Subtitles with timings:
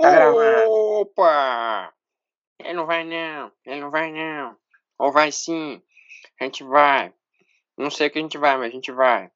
[0.00, 0.70] Tá gravando.
[0.70, 1.94] Opa!
[2.58, 4.56] Ele não vai não, ele não vai não.
[4.98, 5.82] Ou vai sim,
[6.38, 7.12] a gente vai.
[7.76, 9.30] Não sei o que a gente vai, mas a gente vai.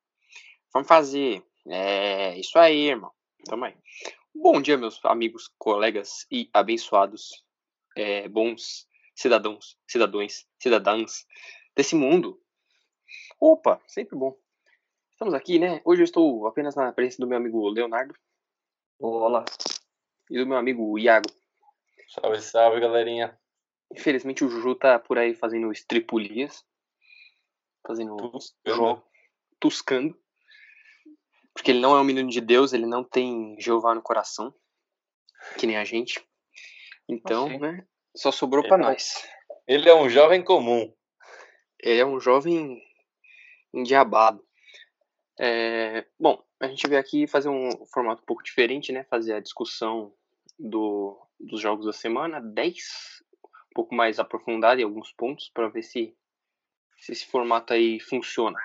[0.73, 1.43] Vamos fazer.
[1.67, 3.13] É, isso aí, irmão.
[3.45, 3.75] Tamo aí.
[4.35, 7.45] Bom dia, meus amigos, colegas e abençoados,
[7.97, 11.27] é, bons cidadãos, cidadãos, cidadãs
[11.75, 12.41] desse mundo.
[13.41, 14.37] Opa, sempre bom.
[15.13, 15.81] Estamos aqui, né?
[15.85, 18.15] Hoje eu estou apenas na presença do meu amigo Leonardo
[18.99, 19.45] Olá.
[20.31, 21.29] E do meu amigo Iago.
[22.09, 23.39] Salve, salve, galerinha.
[23.93, 26.65] Infelizmente o Juju tá por aí fazendo estripulias.
[27.87, 28.77] Fazendo Tuscando.
[28.77, 29.05] jogo.
[29.61, 30.19] Tuscando.
[31.53, 34.55] Porque ele não é um menino de Deus, ele não tem Jeová no coração.
[35.59, 36.27] Que nem a gente.
[37.09, 37.87] Então, né?
[38.17, 39.29] Só sobrou pra Ele- nós.
[39.67, 40.93] Ele é um jovem comum.
[41.81, 42.83] Ele é um jovem
[43.73, 44.45] endiabado.
[45.39, 49.05] É, bom, a gente veio aqui fazer um formato um pouco diferente, né?
[49.05, 50.13] Fazer a discussão
[50.59, 55.83] do, dos jogos da semana, 10, um pouco mais aprofundada em alguns pontos, para ver
[55.83, 56.17] se,
[56.99, 58.59] se esse formato aí funciona.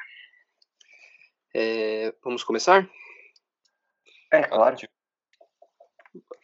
[1.54, 2.90] É, vamos começar?
[4.32, 4.78] É claro.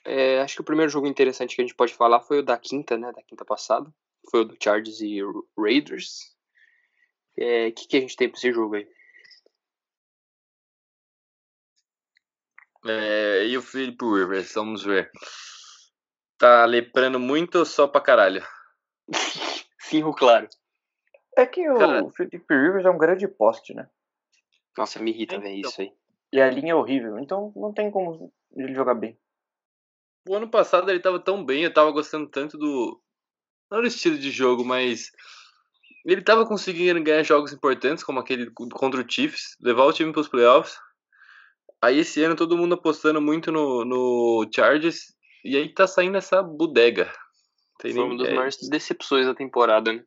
[0.03, 2.58] É, acho que o primeiro jogo interessante que a gente pode falar foi o da
[2.58, 3.11] quinta, né?
[3.11, 3.92] Da quinta passada.
[4.30, 5.20] Foi o do Chargers e
[5.58, 6.36] Raiders.
[7.38, 8.88] O que, que a gente tem pra esse jogo aí?
[12.86, 15.09] É, e o Philip Rivers, vamos ver.
[16.38, 18.45] Tá leprando muito ou só pra caralho?
[19.80, 20.47] Sim, claro.
[21.38, 22.09] É que o Cara.
[22.11, 23.89] Felipe Rivers é um grande poste, né?
[24.77, 25.69] Nossa, me irrita ver Então.
[25.69, 25.92] isso aí.
[26.31, 29.17] E a linha é horrível, então não tem como ele jogar bem.
[30.27, 32.99] O ano passado ele tava tão bem, eu tava gostando tanto do.
[33.70, 35.11] Não do estilo de jogo, mas.
[36.04, 40.27] Ele tava conseguindo ganhar jogos importantes, como aquele contra o Chiefs, levar o time pros
[40.27, 40.77] playoffs.
[41.81, 45.13] Aí esse ano todo mundo apostando muito no, no Chargers,
[45.43, 47.11] e aí tá saindo essa bodega.
[47.80, 50.03] Tem Foi nem uma das maiores decepções da temporada, né?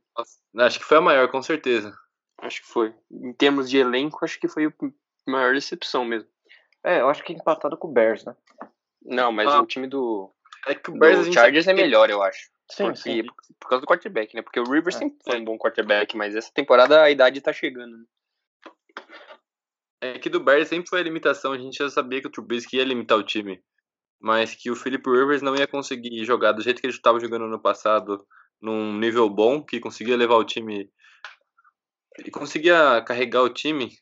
[0.59, 1.97] Acho que foi a maior, com certeza.
[2.39, 2.95] Acho que foi.
[3.11, 4.73] Em termos de elenco, acho que foi a
[5.31, 6.29] maior decepção mesmo.
[6.83, 8.35] É, eu acho que empatado com o Bears, né?
[9.03, 9.61] Não, mas Ah.
[9.61, 10.33] o time do,
[10.67, 12.49] É que o do Bears gente Chargers é melhor, eu acho.
[12.71, 13.23] Sim, porque, sim.
[13.59, 14.43] Por causa do quarterback, né?
[14.43, 14.99] Porque o Rivers É.
[14.99, 17.97] sempre foi um bom quarterback, mas essa temporada a idade tá chegando.
[17.97, 18.05] Né?
[20.01, 22.77] É que do Bears sempre foi a limitação, a gente já sabia que o Trubisky
[22.77, 23.61] ia limitar o time.
[24.21, 27.47] Mas que o Philip Rivers não ia conseguir jogar do jeito que ele estava jogando
[27.47, 28.25] no passado,
[28.61, 30.91] num nível bom, que conseguia levar o time.
[32.25, 33.97] E conseguia carregar o time,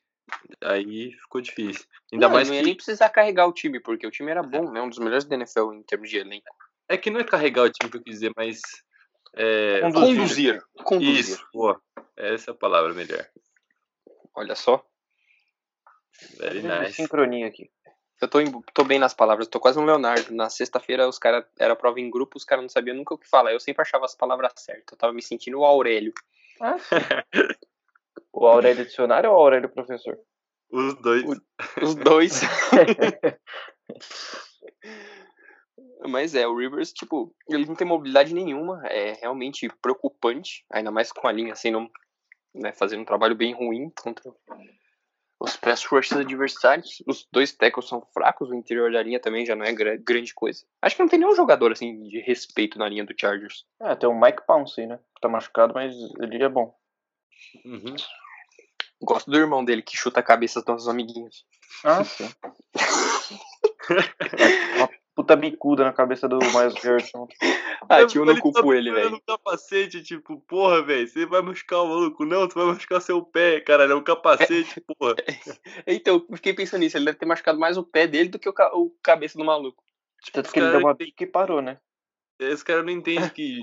[0.62, 1.85] aí ficou difícil.
[2.12, 2.61] Ainda não, mais não que.
[2.61, 4.81] ia nem precisar carregar o time, porque o time era bom, né?
[4.81, 6.47] Um dos melhores da NFL em termos de elenco.
[6.89, 8.61] É que não é carregar o time que eu quis dizer, mas.
[9.35, 9.81] É...
[9.93, 10.62] Conduzir.
[10.85, 11.19] Conduzir.
[11.19, 11.81] Isso, boa.
[12.17, 13.27] Essa é a palavra melhor.
[14.35, 14.85] Olha só.
[16.38, 16.94] Very nice.
[16.94, 17.71] sincronia aqui.
[18.21, 20.34] Eu tô, em- tô bem nas palavras, tô quase um Leonardo.
[20.34, 23.28] Na sexta-feira os caras era prova em grupo, os caras não sabiam nunca o que
[23.28, 23.53] falar.
[23.53, 24.93] Eu sempre achava as palavras certas.
[24.93, 26.15] Eu tava me sentindo o Aurélio.
[26.60, 26.76] Ah,
[28.32, 30.19] o Aurélio Dicionário ou o Aurélio Professor?
[30.71, 31.25] Os dois.
[31.82, 32.41] Os dois.
[36.09, 38.81] Mas é, o Rivers, tipo, ele não tem mobilidade nenhuma.
[38.87, 40.65] É realmente preocupante.
[40.71, 41.91] Ainda mais com a linha assim, não,
[42.55, 44.32] né, fazendo um trabalho bem ruim contra
[45.39, 47.03] os pass rushers adversários.
[47.07, 50.33] Os dois tackles são fracos, o interior da linha também já não é gra- grande
[50.35, 50.65] coisa.
[50.81, 53.67] Acho que não tem nenhum jogador assim de respeito na linha do Chargers.
[53.81, 54.99] Ah, tem o Mike Pouncey, né?
[55.21, 56.75] Tá machucado, mas ele é bom.
[57.65, 57.97] Uhum.
[59.03, 61.45] Gosto do irmão dele que chuta a cabeça dos nossos amiguinhos.
[61.85, 62.29] Ah, sim.
[64.77, 67.10] Uma puta bicuda na cabeça do Miles Garrett.
[67.16, 67.37] ontem.
[67.88, 69.15] Ah, tio, eu não Ele culpo tá ele, velho.
[69.16, 72.25] o capacete, tipo, porra, velho, você vai machucar o maluco.
[72.25, 75.15] Não, tu vai machucar seu pé, caralho, é um capacete, porra.
[75.87, 76.97] Então, eu fiquei pensando nisso.
[76.97, 79.44] Ele deve ter machucado mais o pé dele do que o, ca- o cabeça do
[79.44, 79.85] maluco.
[80.32, 81.79] Tanto que ele deu uma pique e parou, né?
[82.41, 83.62] Esse cara não entende que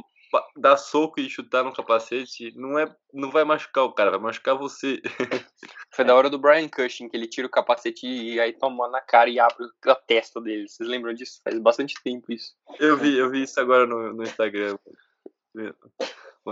[0.55, 4.57] dar soco e chutar no capacete não, é, não vai machucar o cara, vai machucar
[4.57, 5.01] você.
[5.93, 9.01] Foi da hora do Brian Cushing, que ele tira o capacete e aí toma na
[9.01, 10.67] cara e abre a testa dele.
[10.67, 11.39] Vocês lembram disso?
[11.43, 12.53] Faz bastante tempo isso.
[12.79, 14.77] Eu vi, eu vi isso agora no, no Instagram.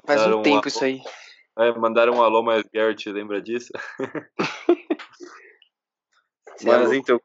[0.06, 1.02] Faz um Mandaram tempo alô- isso aí.
[1.58, 3.72] É, mandaram um alô, mas Garrett lembra disso?
[6.64, 7.20] Mas então,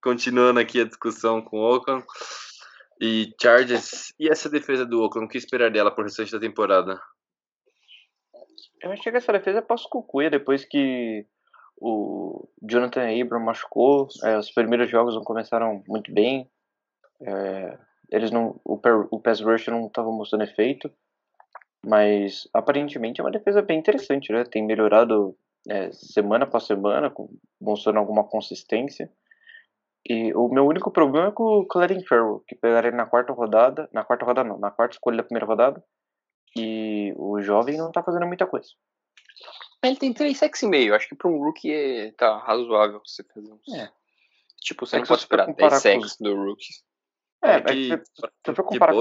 [0.00, 2.04] continuando aqui a discussão com o Oakland
[3.00, 4.14] e Chargers.
[4.18, 7.00] E essa defesa do Oakland, o que esperar dela pro restante da temporada?
[8.82, 11.26] Eu achei que essa defesa é passo-cucuia depois que
[11.78, 14.08] o Jonathan Abram machucou.
[14.24, 16.50] é, os primeiros jogos não começaram muito bem.
[17.22, 17.78] é,
[18.10, 20.90] eles não, o, o pass rush não estava mostrando efeito.
[21.84, 24.44] Mas aparentemente é uma defesa bem interessante, né?
[24.44, 25.36] Tem melhorado
[25.68, 27.12] é, semana após semana,
[27.60, 29.10] mostrando alguma consistência.
[30.08, 33.32] E o meu único problema é com o Clarence Farrell, que pegaram ele na quarta
[33.32, 33.88] rodada.
[33.92, 35.82] Na quarta rodada não, na quarta escolha da primeira rodada.
[36.56, 38.68] E o jovem não tá fazendo muita coisa.
[39.82, 40.94] Ele tem 3 sacks e meio.
[40.94, 43.68] Acho que pra um rookie é, tá razoável você fazer uns.
[43.74, 43.90] É.
[44.60, 46.72] Tipo, você É não pode esperar comparar 10 com sacks do rookie.
[47.44, 48.98] É, é que- que se você for comparar com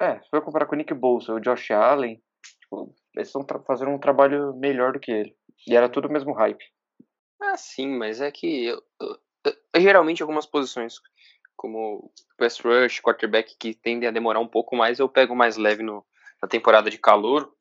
[0.00, 2.20] É, se for comparar com o Nick Bolsa e o Josh Allen,
[2.62, 5.36] tipo, eles estão tra- fazendo um trabalho melhor do que ele.
[5.66, 6.64] E era tudo o mesmo hype.
[7.40, 8.82] Ah, sim, mas é que eu-
[9.80, 11.00] geralmente algumas posições,
[11.56, 15.82] como pass rush, quarterback, que tendem a demorar um pouco mais, eu pego mais leve
[15.82, 16.04] no,
[16.42, 17.52] na temporada de calor.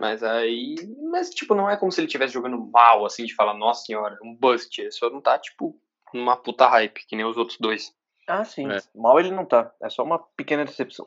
[0.00, 0.74] Mas aí.
[1.10, 4.18] Mas, tipo, não é como se ele estivesse jogando mal, assim, de falar, nossa senhora,
[4.22, 4.80] um bust.
[4.80, 5.78] Ele só não tá, tipo,
[6.12, 7.94] numa puta hype, que nem os outros dois.
[8.26, 8.70] Ah, sim.
[8.70, 8.80] É.
[8.94, 9.72] Mal ele não tá.
[9.82, 11.06] É só uma pequena decepção.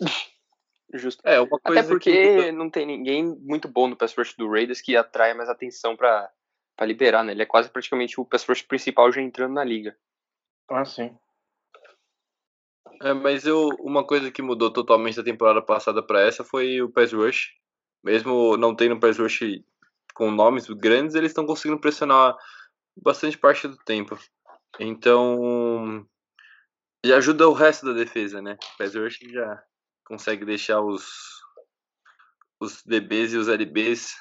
[0.94, 1.22] Justo.
[1.24, 4.82] É, uma coisa Até porque não tem ninguém muito bom no pass rush do Raiders
[4.82, 6.30] que atrai mais atenção pra,
[6.76, 7.32] pra liberar, né?
[7.32, 9.96] Ele é quase praticamente o pass rush principal já entrando na liga.
[10.68, 11.16] Ah, sim.
[13.02, 16.90] é, mas eu, uma coisa que mudou totalmente da temporada passada pra essa foi o
[16.90, 17.52] pass rush.
[18.02, 19.40] Mesmo não tendo pass rush
[20.14, 22.36] com nomes grandes, eles estão conseguindo pressionar
[22.96, 24.18] bastante parte do tempo.
[24.80, 26.06] Então,
[27.04, 28.56] já ajuda o resto da defesa, né?
[28.74, 29.62] O pass rush já
[30.04, 31.42] consegue deixar os
[32.62, 34.14] os DBs e os LBs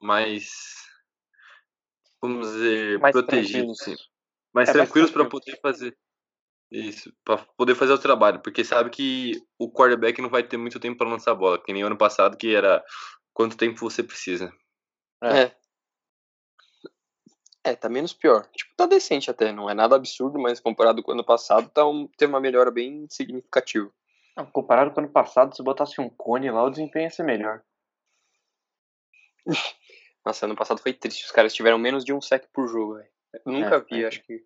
[0.00, 0.75] mais
[2.26, 3.94] vamos dizer Mais protegidos, sim.
[4.52, 5.96] mais É, tranquilos para poder fazer
[6.70, 10.80] isso, para poder fazer o trabalho, porque sabe que o quarterback não vai ter muito
[10.80, 12.84] tempo para lançar a bola, que nem ano passado que era
[13.32, 14.52] quanto tempo você precisa.
[15.22, 15.42] É.
[15.42, 15.56] É.
[17.64, 18.46] É, tá menos pior.
[18.54, 21.84] Tipo, tá decente até, não é nada absurdo, mas comparado com o ano passado, tá
[21.84, 23.90] um, tem uma melhora bem significativa.
[24.36, 27.24] Não, comparado com o ano passado, se botasse um cone lá, o desempenho ia ser
[27.24, 27.62] melhor.
[30.26, 33.08] Nossa, ano passado foi triste, os caras tiveram menos de um sec por jogo, velho.
[33.46, 34.44] Nunca É, vi, acho que.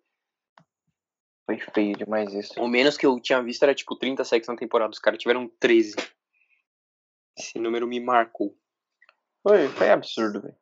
[1.43, 2.61] Foi feio demais isso.
[2.61, 5.47] O menos que eu tinha visto era tipo 30 sacks na temporada, os caras tiveram
[5.59, 5.95] 13.
[7.35, 8.55] Esse número me marcou.
[9.41, 10.55] Foi, foi absurdo, velho.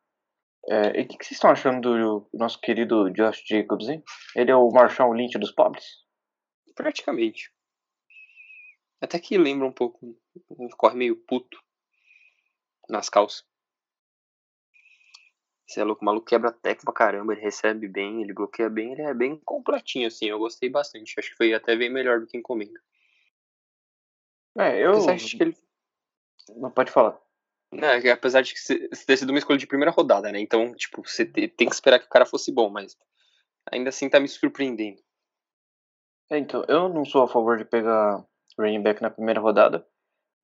[0.70, 4.02] É, e o que, que vocês estão achando do nosso querido Josh Jacobs, hein?
[4.34, 5.84] Ele é o Marshall Lynch dos pobres?
[6.74, 7.52] Praticamente.
[9.02, 10.18] Até que lembra um pouco.
[10.78, 11.62] Corre meio puto.
[12.88, 13.49] Nas calças.
[15.70, 18.92] Você é louco, o maluco quebra teco pra caramba, ele recebe bem, ele bloqueia bem,
[18.92, 21.14] ele é bem completinho, assim, eu gostei bastante.
[21.16, 22.80] Acho que foi até bem melhor do que encomenda.
[24.58, 25.08] É, eu.
[25.08, 25.56] Acha que ele.
[26.56, 27.16] Não pode falar.
[27.72, 28.52] Não, é apesar de
[29.06, 30.40] ter sido uma escolha de primeira rodada, né?
[30.40, 32.98] Então, tipo, você te- tem que esperar que o cara fosse bom, mas
[33.70, 35.00] ainda assim tá me surpreendendo.
[36.32, 38.26] É, então, eu não sou a favor de pegar
[38.58, 39.86] running back na primeira rodada.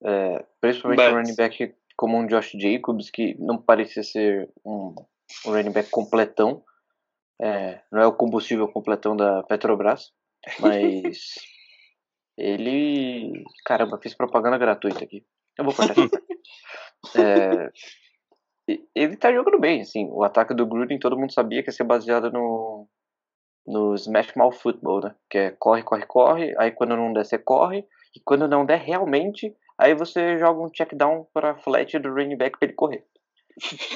[0.05, 4.94] É, principalmente um running back como um Josh Jacobs, que não parecia ser um,
[5.46, 6.62] um running back completão.
[7.40, 10.12] É, não é o combustível completão da Petrobras,
[10.61, 11.34] mas
[12.37, 13.44] ele.
[13.64, 15.25] Caramba, fiz propaganda gratuita aqui.
[15.58, 16.17] Eu vou cortar parte.
[17.14, 17.70] É,
[18.94, 20.08] ele tá jogando bem, assim.
[20.11, 22.88] O ataque do Gruden todo mundo sabia que ia ser baseado no,
[23.64, 25.14] no Smash Mouth Football, né?
[25.31, 28.80] Que é corre, corre, corre, aí quando não der você corre, e quando não der
[28.80, 33.04] realmente, aí você joga um check down pra flat do running back pra ele correr.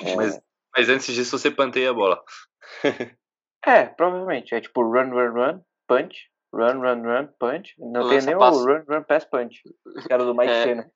[0.05, 0.41] É,
[0.77, 2.23] Mas, antes disso você panteia a bola.
[3.67, 4.55] é, provavelmente.
[4.55, 7.75] É tipo run, run, run, punch, run, run, run, punch.
[7.79, 8.59] Não tem Lança nem passe.
[8.59, 9.62] o run, run, pass, punch.
[10.07, 10.65] Que era do Mike É.
[10.65, 10.91] Senna.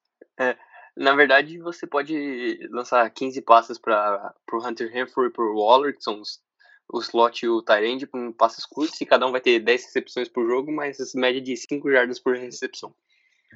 [0.96, 6.02] Na verdade, você pode lançar 15 passes para pro Hunter Henry e pro Waller, que
[6.02, 6.40] são os,
[6.88, 10.28] o slot e o end, com passes curtos, e cada um vai ter 10 recepções
[10.28, 12.94] por jogo, mas média de 5 jardas por recepção.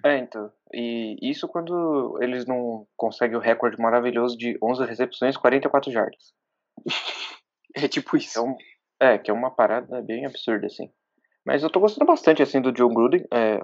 [0.04, 0.50] É, então.
[0.72, 6.32] E isso quando eles não conseguem o recorde maravilhoso de 11 recepções, 44 jardas.
[7.76, 8.30] É tipo isso.
[8.30, 8.56] Então,
[8.98, 10.90] é, que é uma parada bem absurda, assim.
[11.44, 13.60] Mas eu tô gostando bastante, assim, do John Gruden, é,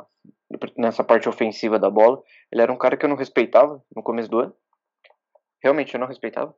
[0.76, 2.22] nessa parte ofensiva da bola.
[2.52, 4.54] Ele era um cara que eu não respeitava no começo do ano.
[5.62, 6.54] Realmente eu não respeitava.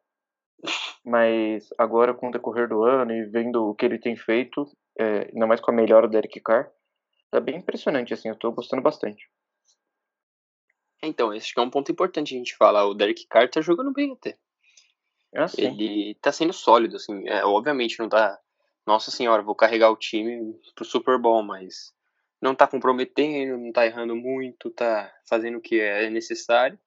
[1.05, 4.65] Mas agora, com o decorrer do ano e vendo o que ele tem feito,
[4.99, 6.71] é, ainda mais com a melhora do Eric Carr,
[7.31, 9.29] tá bem impressionante, assim, eu tô gostando bastante.
[11.03, 12.87] Então, esse é um ponto importante a gente falar.
[12.87, 14.37] O Derek Carr tá jogando bem até.
[15.35, 15.63] Assim.
[15.63, 17.29] Ele tá sendo sólido, assim.
[17.29, 18.39] É, obviamente não tá.
[18.87, 21.93] Nossa senhora, vou carregar o time pro Super Bowl, mas
[22.41, 26.79] não tá comprometendo, não tá errando muito, tá fazendo o que é necessário.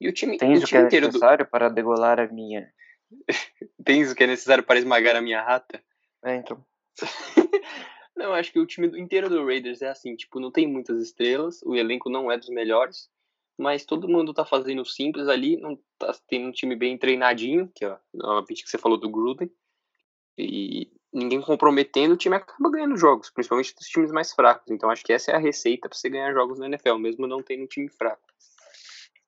[0.00, 2.26] E o time, Tens o o que time é inteiro do, necessário para degolar a
[2.26, 2.70] minha.
[3.84, 5.82] tens o que é necessário para esmagar a minha rata.
[6.24, 6.64] É, então.
[8.16, 11.60] Não, acho que o time inteiro do Raiders é assim, tipo, não tem muitas estrelas,
[11.62, 13.10] o elenco não é dos melhores,
[13.58, 17.84] mas todo mundo tá fazendo simples ali, não tá, tem um time bem treinadinho, que
[17.86, 19.50] ó, novamente que você falou do Gruden,
[20.38, 24.70] e ninguém comprometendo, o time acaba ganhando jogos, principalmente dos times mais fracos.
[24.70, 27.42] Então acho que essa é a receita para você ganhar jogos na NFL, mesmo não
[27.42, 28.22] tendo um time fraco.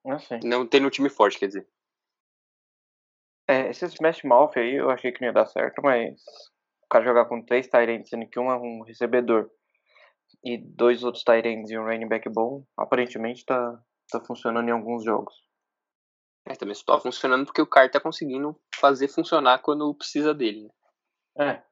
[0.05, 0.41] Não sei.
[0.45, 1.67] Não tendo um time forte, quer dizer.
[3.49, 6.21] É, esse Smash Mouth aí eu achei que não ia dar certo, mas
[6.83, 9.51] o cara jogar com três Tyrants, sendo que um é um recebedor
[10.45, 15.05] e dois outros Tyrants e um running back bom, aparentemente tá, tá funcionando em alguns
[15.05, 15.35] jogos.
[16.47, 20.71] É, também só tá funcionando porque o cara tá conseguindo fazer funcionar quando precisa dele.
[21.37, 21.51] Né?
[21.51, 21.63] É,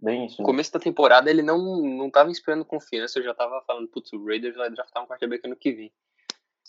[0.00, 0.40] bem isso.
[0.42, 0.52] No né?
[0.52, 4.24] começo da temporada ele não, não tava inspirando confiança, eu já tava falando, putz, o
[4.24, 5.92] Raiders vai draftar um quarterback ano que vem.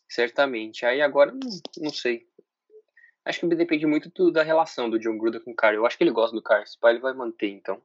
[0.08, 0.86] Certamente.
[0.86, 2.28] Aí agora, não, não sei.
[3.26, 5.76] Acho que depende muito do- da relação do John Gruden com o cara.
[5.76, 6.62] Eu acho que ele gosta do cara.
[6.62, 7.82] Esse pai ele vai manter, então.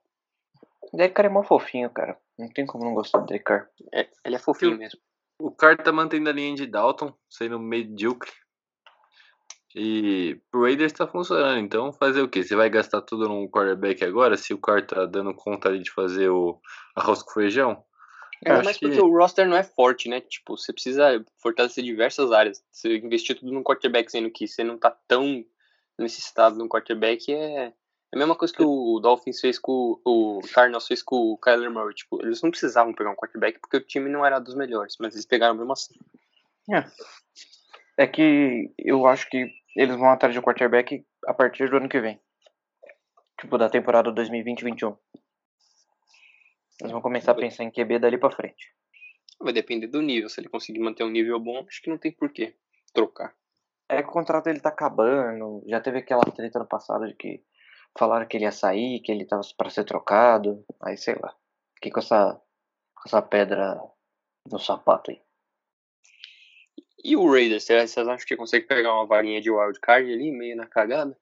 [0.92, 2.20] O Derek Carr é mó fofinho, cara.
[2.38, 3.70] Não tem como não gostar do Derek Carr.
[3.94, 5.00] É, ele é fofinho Eu- mesmo.
[5.40, 8.30] O cara tá mantendo a linha de Dalton, sendo medíocre.
[9.74, 12.42] E pro Raiders tá funcionando, então fazer o quê?
[12.42, 15.90] Você vai gastar tudo num quarterback agora, se o cara tá dando conta ali de
[15.92, 16.60] fazer o
[16.96, 17.82] arroz com feijão?
[18.44, 20.20] É, Eu mas que- porque o roster não é forte, né?
[20.20, 22.62] Tipo, você precisa fortalecer diversas áreas.
[22.70, 25.44] Você investir tudo num quarterback, sendo que você não tá tão
[25.98, 27.72] necessitado de um quarterback, é,
[28.12, 31.70] é a mesma coisa que o Dolphins fez com o, Cardinals fez com o Kyler
[31.70, 31.94] Murray.
[31.94, 35.14] Tipo, eles não precisavam pegar um quarterback porque o time não era dos melhores, mas
[35.14, 35.94] eles pegaram mesmo assim.
[37.96, 41.88] É que eu acho que eles vão atrás de um quarterback a partir do ano
[41.88, 42.20] que vem.
[43.40, 44.96] Tipo, da temporada 2020-21.
[46.80, 48.74] Eles vão começar a pensar em QB dali pra frente.
[49.38, 50.28] Vai depender do nível.
[50.28, 52.56] Se ele conseguir manter um nível bom, acho que não tem porquê
[52.92, 53.34] trocar.
[53.88, 55.62] É que o contrato dele tá acabando.
[55.66, 57.42] Já teve aquela treta no passado de que
[57.98, 60.64] falaram que ele ia sair, que ele tava pra ser trocado.
[60.82, 61.34] Aí sei lá.
[61.74, 62.34] Fiquei com essa,
[62.94, 63.80] com essa pedra
[64.50, 65.20] no sapato aí.
[67.02, 70.66] E o Raiders, vocês acham que consegue pegar uma varinha de wildcard ali, meio na
[70.66, 71.16] cagada?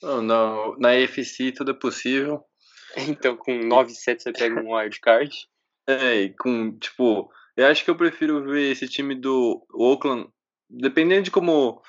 [0.00, 2.44] Não, não, na EFC tudo é possível.
[3.08, 5.30] Então, com 9 sets você pega um wildcard.
[5.88, 10.28] É, e com, tipo, eu acho que eu prefiro ver esse time do Oakland,
[10.68, 11.82] dependendo de como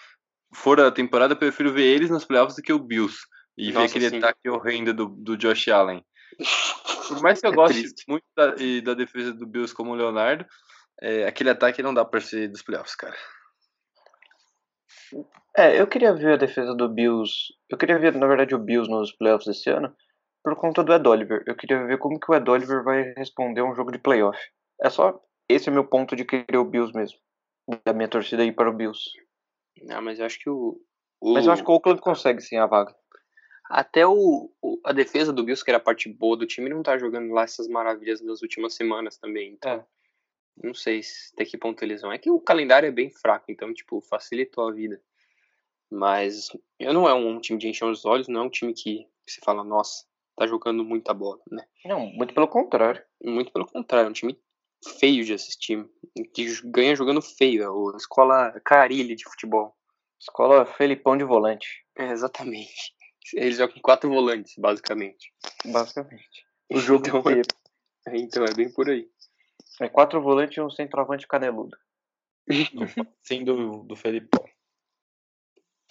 [0.55, 3.27] for a temporada, eu prefiro ver eles nos playoffs do que o Bills.
[3.57, 4.17] E ver Nossa, aquele sim.
[4.17, 6.03] ataque horrendo do, do Josh Allen.
[7.07, 8.05] Por mais que eu É goste triste.
[8.07, 10.45] muito da, e da defesa do Bills como o Leonardo,
[11.01, 13.15] é, aquele ataque não dá pra ser dos playoffs, cara.
[15.57, 17.31] É, eu queria ver a defesa do Bills.
[17.69, 19.93] Eu queria ver, na verdade, o Bills nos playoffs desse ano
[20.43, 21.43] por conta do Ed Oliver.
[21.45, 24.39] Eu queria ver como que o Ed Oliver vai responder a um jogo de playoff.
[24.81, 27.19] É só esse é meu ponto de querer o Bills mesmo.
[27.85, 29.01] Da minha torcida ir para o Bills.
[29.83, 30.79] Não, mas eu acho que o.
[31.19, 32.95] o- Mas eu acho que o Oakland consegue sim a vaga.
[33.71, 36.83] Até o, o- a defesa do Bills, que era a parte boa do time, não
[36.83, 39.53] tá jogando lá essas maravilhas das últimas semanas também.
[39.53, 39.85] Então, É.
[40.67, 42.11] não sei se até que ponto eles vão.
[42.11, 45.01] É que o calendário é bem fraco, então, tipo, facilitou a vida.
[45.89, 46.49] Mas
[46.79, 49.39] eu não é um time de encher os olhos, não é um time que você
[49.43, 50.05] fala, nossa,
[50.37, 51.65] tá jogando muita bola, né?
[51.85, 53.03] Não, muito pelo contrário.
[53.23, 54.37] Muito pelo contrário, é um time
[54.99, 55.85] feio de assistir,
[56.33, 59.75] que ganha jogando feio, é a escola carilha de futebol.
[60.19, 62.93] Escola Felipão de volante, É, exatamente.
[63.33, 65.33] Eles jogam com quatro volantes, basicamente.
[65.65, 66.45] basicamente.
[66.71, 67.47] O jogo Então, inteiro.
[68.13, 69.07] Então é bem por aí.
[69.79, 71.77] É quatro volantes e um centroavante caneludo.
[73.21, 74.43] Sim, do, do Felipão.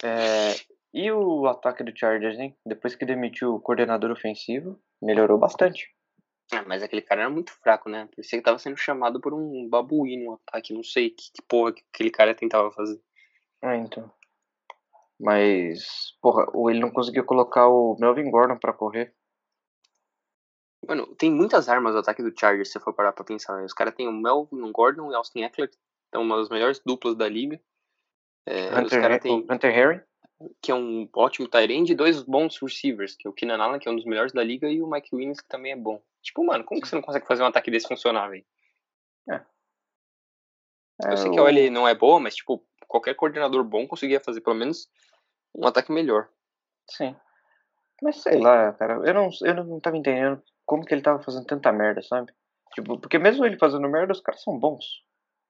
[0.03, 0.55] É,
[0.93, 2.55] e o ataque do Chargers, hein?
[2.65, 5.89] Depois que demitiu o coordenador ofensivo, melhorou bastante.
[6.51, 8.09] Ah, mas aquele cara era muito fraco, né?
[8.13, 10.73] Parecia que tava sendo chamado por um babuíno no ataque.
[10.73, 13.01] Não sei que, que porra que aquele cara tentava fazer.
[13.61, 14.11] Ah, então.
[15.21, 19.13] Mas, porra, ele não conseguiu colocar o Melvin Gordon pra correr.
[20.87, 23.55] Mano, tem muitas armas no ataque do Chargers, se você for parar pra pensar.
[23.57, 23.63] né?
[23.63, 25.77] Os caras têm o Melvin Gordon e o Austin Eckler, que
[26.11, 27.61] são uma das melhores duplas da liga.
[28.47, 30.01] É, os Hunter, o Hunter Harry.
[30.59, 33.79] que é um ótimo tight end, e dois bons receivers, que é o Keenan Allen,
[33.79, 36.01] que é um dos melhores da liga, e o Mike Williams, que também é bom.
[36.23, 38.45] Tipo, mano, como que você não consegue fazer um ataque desse funcionar, velho?
[41.03, 44.41] Eu sei que a OL não é boa, mas, tipo, qualquer coordenador bom conseguia fazer
[44.41, 44.89] pelo menos
[45.55, 46.27] um ataque melhor.
[46.89, 47.15] Sim.
[48.01, 51.45] Mas sei lá, cara, eu não, eu não tava entendendo como que ele tava fazendo
[51.45, 52.33] tanta merda, sabe?
[52.73, 55.03] Tipo, porque mesmo ele fazendo merda, os caras são bons.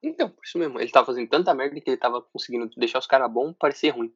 [0.03, 0.79] Então, por isso mesmo.
[0.79, 4.13] Ele tava fazendo tanta merda que ele tava conseguindo deixar os caras bons parecer ruim.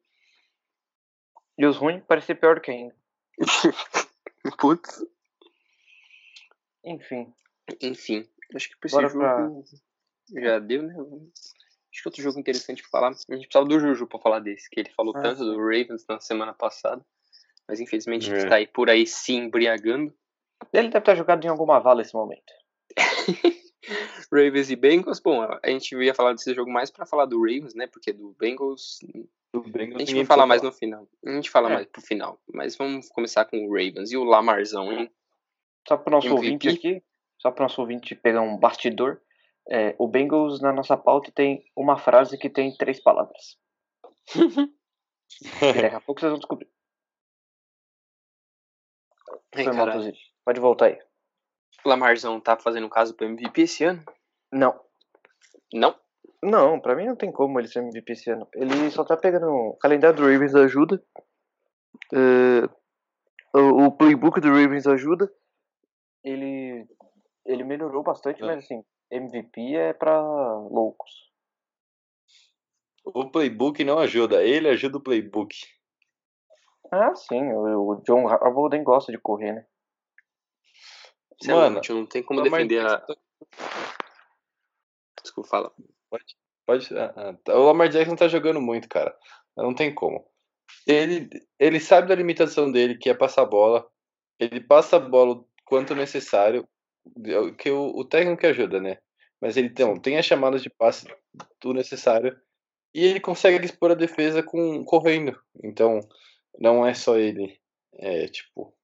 [1.58, 2.94] E os ruins parecia pior do que ainda.
[4.58, 5.04] Putz.
[6.84, 7.32] Enfim.
[7.80, 10.94] Enfim, acho que pra esse Bora jogo pra- já deu, né?
[11.96, 13.08] Acho que outro jogo interessante pra falar.
[13.08, 16.04] A gente precisava do Juju pra falar desse, que ele falou Ah, tanto do Ravens
[16.06, 17.02] na semana passada.
[17.66, 18.36] Mas infelizmente É.
[18.36, 20.12] está aí por aí se embriagando.
[20.74, 22.52] Ele deve ter jogado em alguma vala nesse momento.
[24.30, 27.74] Ravens e Bengals, bom, a gente ia falar desse jogo mais pra falar do Ravens,
[27.74, 27.86] né?
[27.86, 28.98] Porque do Bengals
[29.54, 31.08] Do Bengals, a gente vai falar precisa mais no final.
[31.24, 31.74] A gente fala É.
[31.76, 32.38] mais pro final.
[32.52, 35.10] Mas vamos começar com o Ravens e o Lamarzão, hein?
[35.88, 36.36] Só para o nosso MVP?
[36.44, 37.02] ouvinte aqui,
[37.38, 39.22] só para o nosso ouvinte pegar um bastidor,
[39.70, 43.58] é, o Bengals na nossa pauta tem uma frase que tem três palavras.
[45.60, 46.68] Daqui a pouco vocês vão descobrir.
[49.54, 49.88] Ai, Foi mal.
[50.44, 50.98] Pode voltar aí.
[51.84, 54.04] Lamarzão tá fazendo caso pro MVP esse ano?
[54.52, 54.78] Não.
[55.72, 55.98] Não.
[56.42, 58.46] Não, pra mim não tem como ele ser MVP esse ano.
[58.54, 61.02] Ele só tá pegando o calendário do Ravens ajuda.
[62.12, 62.68] É,
[63.58, 65.32] o, o playbook do Ravens ajuda.
[66.22, 66.86] Ele,
[67.44, 68.46] ele melhorou bastante, É.
[68.46, 71.10] mas assim, MVP é pra loucos.
[73.04, 75.56] O playbook não ajuda, ele ajuda o playbook.
[76.90, 79.66] Ah, sim, o, o John Harbaugh nem gosta de correr, né?
[81.44, 82.88] É Mano, não tem como Lamar defender a.
[82.96, 83.14] Jackson-
[85.22, 85.72] Desculpa, fala.
[86.66, 87.54] Pode, ah, ah, tá.
[87.56, 89.16] o Lamar Jackson tá jogando muito, cara.
[89.56, 90.26] Não tem como.
[90.86, 93.88] Ele, ele sabe da limitação dele, que é passar a bola.
[94.38, 96.68] Ele passa a bola o quanto necessário,
[97.58, 98.98] que o, o técnico que ajuda, né?
[99.40, 101.06] Mas ele então, tem as chamadas de passe
[101.60, 102.36] do necessário
[102.94, 105.38] e ele consegue expor a defesa com correndo.
[105.62, 106.00] Então,
[106.58, 107.58] não é só ele.
[107.94, 108.74] É tipo.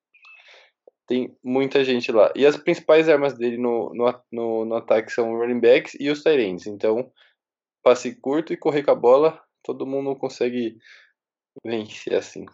[1.06, 2.32] Tem muita gente lá.
[2.36, 6.22] E as principais armas dele no, no, no, no ataque são running backs e os
[6.22, 6.68] tight.
[6.68, 7.10] Então,
[7.82, 10.78] passe curto e correr com a bola, todo mundo consegue
[11.64, 12.46] vencer assim.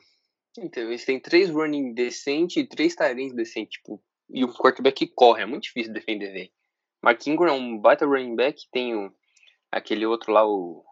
[0.59, 5.43] Então, eles têm três running decente e três Tyrants decentes, tipo, e o quarterback corre,
[5.43, 6.51] é muito difícil defender, velho.
[7.03, 9.13] Mark Ingram é um baita running back, tem o,
[9.71, 10.85] aquele outro lá, o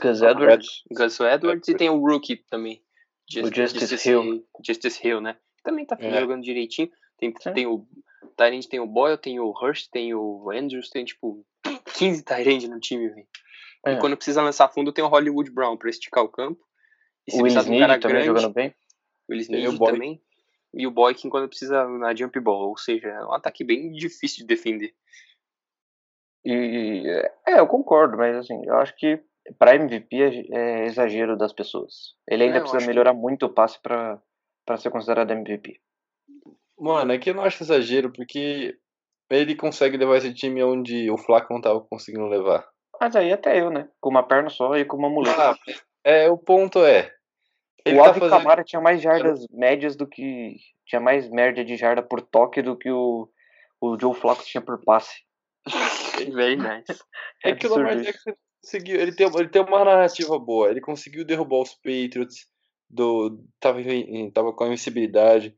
[0.00, 0.82] Gus Ah, Edwards.
[0.90, 2.82] Gus Edwards, e tem o rookie também.
[3.30, 4.44] Just- Justice Hill.
[4.66, 5.36] Justice Hill, né?
[5.62, 6.20] Também tá É.
[6.20, 6.90] jogando direitinho.
[7.18, 7.86] Tem, tem o
[8.36, 11.46] Tyrant, tem o Boyle, tem o Hurst, tem o Andrews, tem, tipo,
[11.96, 13.26] 15 Tyrant no time, velho.
[13.86, 13.92] É.
[13.92, 16.60] E quando precisa lançar fundo, tem o Hollywood Brown pra esticar o campo.
[17.26, 18.74] E se O Will de um também grande, jogando bem.
[19.28, 19.92] o Will o Boykin.
[19.94, 20.22] também.
[20.74, 22.68] E o Boykin quando precisa na jump ball.
[22.70, 24.94] Ou seja, é um ataque bem difícil de defender.
[26.44, 27.04] E
[27.46, 29.22] é, eu concordo, mas assim, eu acho que
[29.58, 30.16] pra MVP
[30.50, 32.14] é, é exagero das pessoas.
[32.28, 34.20] Ele ainda É, precisa acho que- melhorar muito o passe pra,
[34.66, 35.80] pra ser considerado MVP.
[36.78, 38.76] Mano, é que eu não acho exagero, porque
[39.30, 42.66] ele consegue levar esse time onde o Flaco não tava conseguindo levar.
[43.00, 43.88] Mas aí até eu, né?
[44.00, 45.50] Com uma perna só e com uma muleta.
[45.52, 45.56] Ah,
[46.04, 47.12] é, o ponto é.
[47.84, 48.38] Ele o tá Alvin fazendo.
[48.38, 50.56] Kamara tinha mais jardas médias do que.
[50.86, 53.28] Tinha mais média de jarda por toque do que o,
[53.80, 55.22] o Joe Flacco tinha por passe.
[56.32, 57.00] Very nice.
[57.44, 58.00] É que o Lamar.
[58.00, 59.00] Jackson conseguiu.
[59.00, 60.70] Ele tem, ele tem uma narrativa boa.
[60.70, 62.46] Ele conseguiu derrubar os Patriots.
[62.88, 63.78] Do, tava,
[64.34, 65.56] tava com a invencibilidade.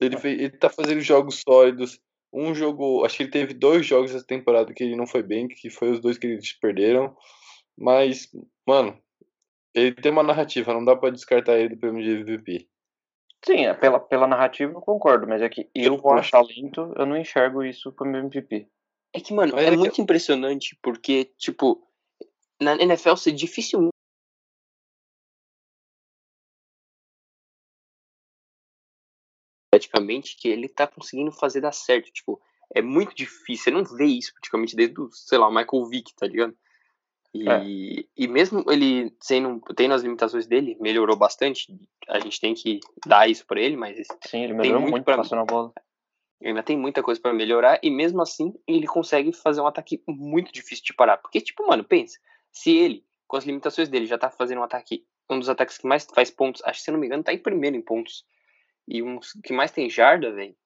[0.00, 2.00] Ele, fez, ele tá fazendo jogos sólidos.
[2.32, 3.04] Um jogo.
[3.04, 5.90] Acho que ele teve dois jogos essa temporada que ele não foi bem, que foi
[5.90, 7.14] os dois que eles perderam.
[7.76, 8.28] Mas,
[8.66, 8.98] mano,
[9.74, 12.68] ele tem uma narrativa, não dá pra descartar ele do prêmio de MVP.
[13.44, 16.92] Sim, é, pela, pela narrativa eu concordo, mas é que eu, Eu por acho- talento,
[16.96, 18.68] eu não enxergo isso como MVP.
[19.14, 21.82] É que, mano, Mas é é que- muito impressionante porque, tipo,
[22.60, 23.90] na NFL você dificilmente.
[29.72, 32.10] Praticamente que ele tá conseguindo fazer dar certo.
[32.12, 32.40] Tipo,
[32.74, 33.64] é muito difícil.
[33.64, 36.56] Você não vê isso praticamente desde, o, sei lá, o Michael Vick, tá ligado?
[37.32, 38.04] E, É.
[38.16, 41.66] e mesmo ele sendo, tendo as limitações dele, melhorou bastante.
[42.08, 45.16] A gente tem que dar isso pra ele, mas Sim, ele melhorou muito muito, pra-
[45.18, 45.72] passando a bola.
[46.42, 50.52] ainda tem muita coisa pra melhorar e mesmo assim ele consegue fazer um ataque muito
[50.52, 51.18] difícil de parar.
[51.18, 52.18] Porque, tipo, mano, pensa,
[52.50, 55.86] se ele, com as limitações dele, já tá fazendo um ataque, um dos ataques que
[55.86, 58.24] mais faz pontos, acho que se eu não me engano, tá em primeiro em pontos.
[58.88, 60.56] E um que mais tem jarda, velho.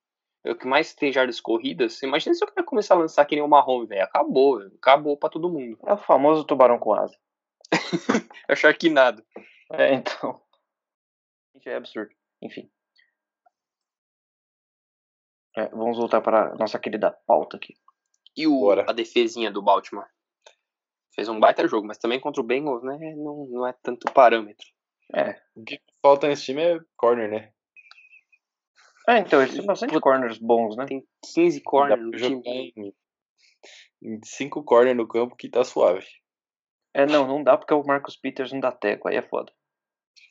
[0.44, 2.02] É o que mais tem jardas corridas.
[2.02, 4.04] Imagina se eu quero começar a lançar que nem o Marrom, velho.
[4.04, 4.74] Acabou, velho.
[4.76, 5.78] acabou pra todo mundo.
[5.87, 7.16] É o famoso tubarão com asa.
[8.46, 9.24] É o Sharknado.
[9.72, 10.38] É, então.
[11.54, 12.14] Gente, É absurdo.
[12.42, 12.70] Enfim.
[15.57, 17.74] É, vamos voltar para a nossa querida pauta aqui.
[18.37, 18.85] E o, Bora.
[18.87, 20.09] a defesinha do Baltimore?
[21.14, 22.98] Fez um baita jogo, mas também contra o Bengals, né?
[23.16, 24.66] Não, não é tanto parâmetro.
[25.14, 25.40] É.
[25.54, 27.53] O que falta nesse time é corner, né?
[29.08, 30.86] É, então, eles têm bastante corners bons, né?
[30.86, 32.72] Tem 15 Dá corners no time.
[32.76, 32.94] em,
[34.02, 36.06] em cinco corner no campo que tá suave.
[36.94, 39.52] É, não, não dá porque o Marcus Peters não dá teco, aí é foda.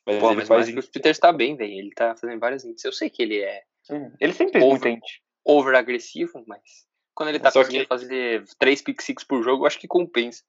[0.05, 1.71] Mas Pô, mas, faz o Peters tá bem, velho.
[1.71, 2.86] Ele tá fazendo várias índices.
[2.86, 4.12] Eu sei que ele é Sim.
[4.19, 4.99] Ele sempre fez Over.
[5.45, 6.62] over agressivo, mas
[7.13, 9.88] quando ele tá Só conseguindo que- fazer 3 pick six por jogo, eu acho que
[9.88, 10.43] compensa.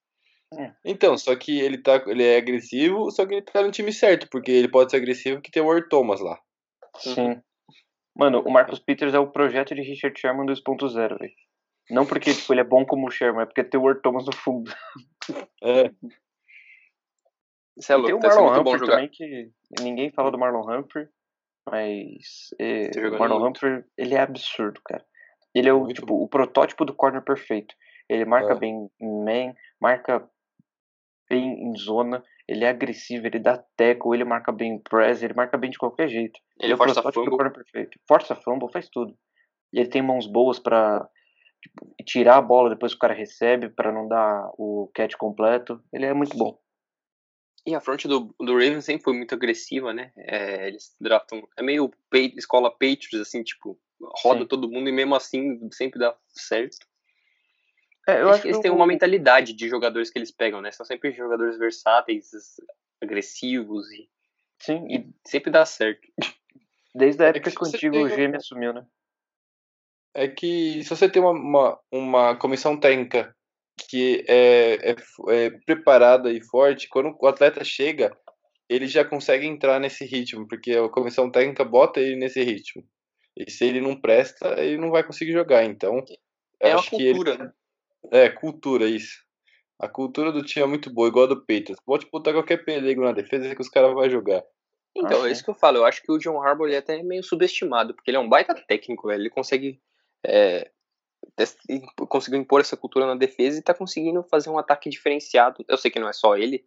[0.84, 4.28] Então, só que ele tá, ele é agressivo, só que ele tá no time certo,
[4.30, 6.38] porque ele pode ser agressivo que tem o Earl Thomas lá.
[6.98, 7.42] Sim.
[8.16, 11.32] Mano, o Marcus Peters é o projeto de Richard Sherman 2.0, velho.
[11.90, 14.24] Não porque tipo, ele é bom como o Sherman, é porque tem o Earl Thomas
[14.26, 14.72] no fundo.
[15.62, 15.90] É,
[17.78, 19.50] Isso é E tem louco, o sendo Marlon Humphrey também, que
[19.80, 21.08] ninguém fala do Marlon Humphrey,
[21.66, 23.56] mas é, o Marlon muito.
[23.56, 25.02] Humphrey, ele é absurdo, cara.
[25.54, 27.74] Ele é o, Muito tipo, o protótipo do corner perfeito.
[28.08, 28.56] Ele marca É.
[28.56, 30.28] bem em man, marca
[31.30, 35.34] bem em zona, ele é agressivo, ele dá tackle, ele marca bem em press, ele
[35.34, 36.38] marca bem de qualquer jeito.
[36.60, 37.50] Ele é o força do fumble.
[37.50, 37.98] perfeito.
[38.06, 39.16] Força fumble, faz tudo.
[39.72, 41.08] E ele tem mãos boas pra
[41.62, 45.82] tipo, tirar a bola depois que o cara recebe, pra não dar o catch completo.
[45.92, 46.58] Ele é muito bom.
[47.66, 50.12] E a front do, do Ravens sempre foi muito agressiva, né?
[50.18, 51.48] É, eles draftam.
[51.56, 51.90] É meio
[52.36, 53.80] escola Patriots, assim, tipo,
[54.22, 54.46] roda Sim.
[54.46, 56.86] todo mundo e mesmo assim sempre dá certo.
[58.06, 60.70] É, eu acho que eles têm o- uma mentalidade de jogadores que eles pegam, né?
[60.70, 62.30] São sempre jogadores versáteis,
[63.02, 64.08] agressivos e
[64.60, 66.06] Sim, e sempre dá certo.
[66.94, 68.86] desde a É época que que o antigo tem um- GM assumiu, né?
[70.14, 73.34] É que se você tem uma, uma, uma comissão técnica
[73.90, 74.96] que é, é,
[75.30, 78.16] é preparada e forte, quando o atleta chega,
[78.68, 82.84] ele já consegue entrar nesse ritmo, porque a comissão técnica bota ele nesse ritmo.
[83.36, 85.64] E se ele não presta, ele não vai conseguir jogar.
[85.64, 86.04] Então,
[86.60, 87.52] É uma acho que ele- cultura, né?
[88.10, 89.22] É, cultura, isso.
[89.78, 91.80] A cultura do time é muito boa, igual a do Patriots.
[91.84, 94.42] Pode botar qualquer pelego na defesa que os caras vão jogar.
[94.96, 95.78] Então, Ah, é isso que eu falo.
[95.78, 98.28] Eu acho que o John Harbaugh ele é até meio subestimado, porque ele é um
[98.28, 99.22] baita técnico, velho.
[99.22, 99.80] Ele consegue.
[100.24, 100.70] É,
[102.08, 105.64] conseguiu impor essa cultura na defesa e tá conseguindo fazer um ataque diferenciado.
[105.66, 106.64] Eu sei que não é só ele,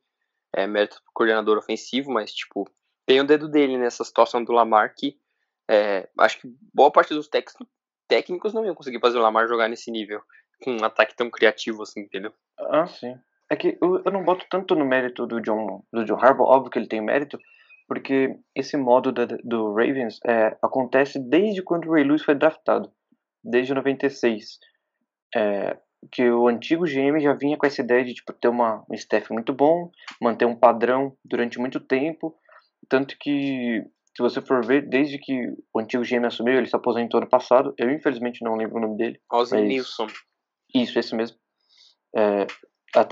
[0.54, 2.69] é mérito do coordenador ofensivo, mas, tipo,
[3.06, 5.17] tem o dedo dele nessa situação do Lamar que
[5.69, 7.30] é, acho que boa parte dos
[8.08, 10.21] técnicos não iam conseguir fazer o Lamar jogar nesse nível,
[10.63, 12.34] com um ataque tão criativo assim, entendeu?
[12.60, 13.15] Ah, sim.
[13.50, 16.72] É que eu, eu não boto tanto no mérito do John, do John Harbaugh, óbvio
[16.72, 17.39] que ele tem mérito,
[17.88, 22.91] porque esse modo da- do Ravens é, acontece desde quando o Ray Lewis foi draftado,
[23.43, 24.60] desde 96.
[25.36, 25.78] É,
[26.12, 29.32] que o antigo GM já vinha com essa ideia de tipo, ter uma, um staff
[29.32, 29.89] muito bom,
[30.22, 32.36] manter um padrão durante muito tempo,
[32.89, 33.82] tanto que,
[34.15, 37.74] se você for ver, desde que o antigo GM assumiu, ele se aposentou ano passado,
[37.78, 40.08] eu infelizmente não lembro o nome dele, Ozzy Mas- Nilsson.
[40.74, 41.38] Isso, esse mesmo.
[42.16, 42.48] É,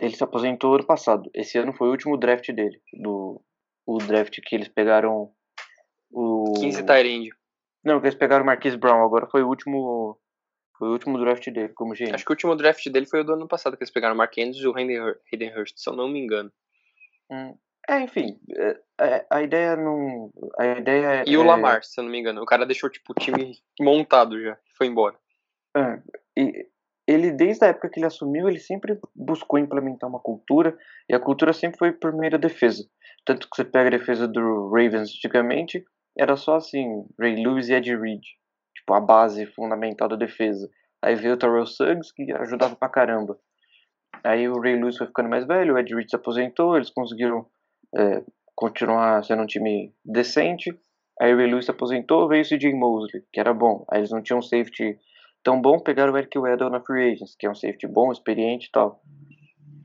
[0.02, 1.30] ele se aposentou ano passado.
[1.34, 2.82] Esse ano foi o último draft dele.
[2.94, 3.42] Do,
[3.86, 5.32] o draft que eles pegaram
[6.12, 6.54] o.
[6.60, 7.30] 15 Tyrande.
[7.84, 9.04] Não, que eles pegaram o Marquise Brown.
[9.04, 10.20] Agora foi o último.
[10.78, 12.14] Foi o último draft dele como GM.
[12.14, 14.18] Acho que o último draft dele foi o do ano passado, que eles pegaram o
[14.18, 16.52] Mark Andrews e o Hayden Hurst, se eu não me engano.
[17.32, 17.56] Hum,
[17.88, 18.38] É, enfim.
[18.58, 20.32] é, é, a ideia não.
[20.60, 22.42] A ideia E o é- Lamar, se eu não me engano.
[22.42, 24.58] O cara deixou, tipo, o time montado já.
[24.78, 25.18] Foi embora.
[25.78, 26.02] É,
[26.38, 26.68] e
[27.08, 31.20] ele, desde a época que ele assumiu, ele sempre buscou implementar uma cultura, e a
[31.20, 32.84] cultura sempre foi meio da defesa.
[33.24, 35.84] Tanto que você pega a defesa do Ravens antigamente,
[36.18, 38.22] era só assim, Ray Lewis e Ed Reed.
[38.76, 40.70] Tipo, a base fundamental da defesa.
[41.02, 43.38] Aí veio o Terrell Suggs, que ajudava pra caramba.
[44.24, 47.46] Aí o Ray Lewis foi ficando mais velho, o Ed Reed se aposentou, eles conseguiram
[47.96, 48.24] é,
[48.56, 50.72] continuar sendo um time decente.
[51.22, 53.86] Aí o Ray Lewis se aposentou, veio o CJ Mosley, que era bom.
[53.92, 54.98] Aí eles não tinham safety
[55.46, 58.68] tão bom, pegaram o Eric Weddle na Free Agents, que é um safety bom, experiente
[58.68, 59.00] e tal.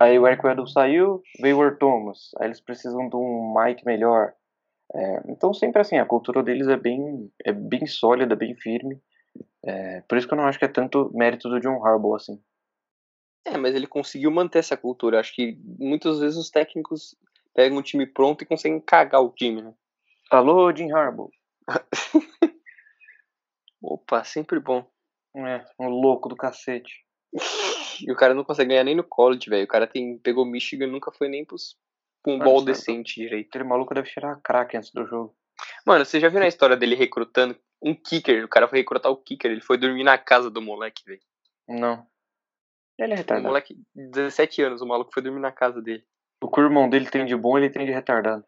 [0.01, 2.31] Aí o Eric Weddle saiu, veio o Earl Thomas.
[2.39, 4.33] Aí eles precisam de um Mike melhor.
[4.95, 8.99] É, então sempre assim, a cultura deles é bem, é bem sólida, bem firme.
[9.63, 12.43] É, por isso que eu não acho que é tanto mérito do John Harbaugh assim.
[13.45, 15.21] É, mas ele conseguiu manter essa cultura.
[15.21, 17.15] Acho que muitas vezes os técnicos
[17.55, 19.75] pegam um time pronto e conseguem cagar o time, né?
[20.31, 21.31] Alô, Jim Harbaugh.
[23.83, 24.87] Opa, sempre bom.
[25.37, 27.05] É, um louco do cacete.
[28.03, 29.65] E o cara não consegue ganhar nem no college, velho.
[29.65, 31.77] O cara tem, pegou Michigan e nunca foi nem pros,
[32.23, 32.65] pra um ball certo.
[32.65, 33.49] decente direito.
[33.49, 35.37] Aquele maluco deve tirar a crack antes do jogo.
[35.87, 38.43] Mano, você já viu na história dele recrutando um kicker?
[38.43, 41.21] O cara foi recrutar o kicker, ele foi dormir na casa do moleque, velho.
[41.69, 42.07] Não.
[42.99, 43.49] Ele é O retardado.
[43.49, 46.03] moleque, 17 anos, o maluco foi dormir na casa dele.
[46.43, 48.45] O que o irmão dele tem de bom, ele tem de retardado.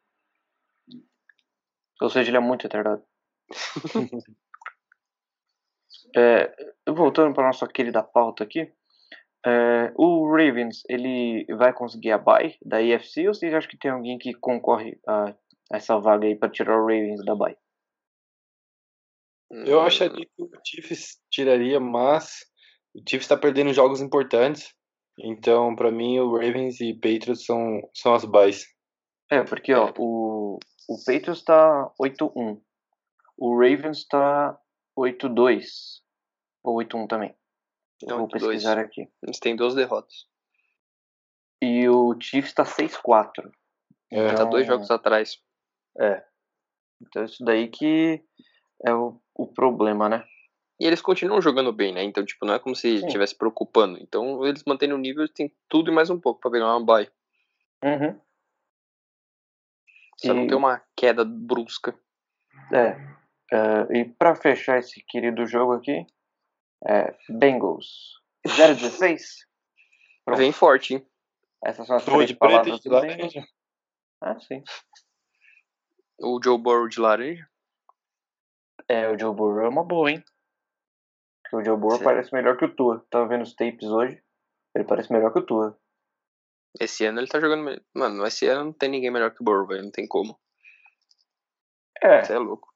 [2.00, 3.04] Ou seja, ele é muito retardado.
[6.16, 6.52] É,
[6.88, 8.70] voltando para nossa querida pauta aqui,
[9.44, 13.90] é, o Ravens ele vai conseguir a bye da AFC ou vocês acham que tem
[13.90, 15.34] alguém que concorre a
[15.72, 17.56] essa vaga aí para tirar o Ravens da bye?
[19.50, 22.44] Eu acharia que o Chiefs tiraria, mas
[22.94, 24.72] o Chiefs está perdendo jogos importantes.
[25.18, 28.64] Então, para mim, o Ravens e Patriots são, são as buys.
[29.30, 32.60] É, porque ó, o, o Patriots tá 8-1.
[33.36, 34.58] O Ravens tá
[34.98, 35.64] 8-2.
[36.62, 37.30] Ou 8-1 também.
[37.30, 38.30] Eu Então, vou 8-2.
[38.40, 39.08] pesquisar aqui.
[39.22, 40.26] Eles têm duas derrotas.
[41.62, 43.50] E o Chiefs tá 6-4.
[44.10, 44.26] É.
[44.28, 45.40] Tá Então- dois jogos atrás.
[46.00, 46.24] É.
[47.00, 48.22] Então isso daí que
[48.86, 50.24] é o, o problema, né?
[50.80, 52.02] E eles continuam jogando bem, né?
[52.02, 53.98] Então, tipo, não é como se estivesse preocupando.
[54.00, 57.08] Então, eles mantendo o nível, têm tudo e mais um pouco pra pegar uma bye.
[57.84, 58.20] Uhum.
[60.18, 61.96] Só não E- tem uma queda brusca.
[62.72, 62.96] É.
[63.52, 66.06] É, e pra fechar esse querido jogo aqui,
[66.86, 68.20] É, Bengals.
[68.44, 69.46] 016?
[70.24, 70.38] Pronto.
[70.38, 71.06] Vem forte, hein?
[71.64, 73.18] Essas são as Tô três de preto palavras e de do Bengals.
[73.34, 73.46] laranja.
[74.20, 74.62] Ah, sim.
[76.18, 77.48] O Joe Burrow de laranja.
[78.88, 80.24] É, o Joe Burrow é uma boa, hein?
[81.42, 82.04] Porque o Joe Burrow Sim.
[82.04, 83.06] parece melhor que o Tua.
[83.10, 84.22] Tava vendo os tapes hoje.
[84.74, 85.78] Ele parece melhor que o Tua.
[86.80, 87.80] Esse ano ele tá jogando.
[87.94, 89.84] Mano, esse ano não tem ninguém melhor que o Burrow, velho.
[89.84, 90.38] Não tem como.
[92.02, 92.71] É, Você é louco.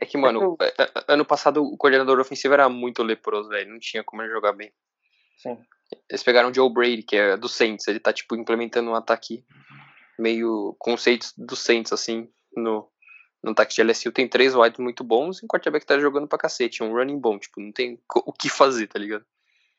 [0.00, 3.70] É que, mano, é- é- ano passado o coordenador ofensivo era muito leproso, velho.
[3.70, 4.72] Não tinha como ele jogar bem.
[5.36, 5.56] sim.
[6.10, 7.88] Eles pegaram o Joe Brady, que é do Saints.
[7.88, 9.42] Ele tá, tipo, implementando um ataque
[10.18, 12.86] meio conceitos do Saints, assim, no,
[13.42, 14.12] no ataque de LSU.
[14.12, 16.82] Tem três wide muito bons e um quarterback tá jogando pra cacete.
[16.82, 19.24] Um running bom, tipo, não tem o que fazer, tá ligado?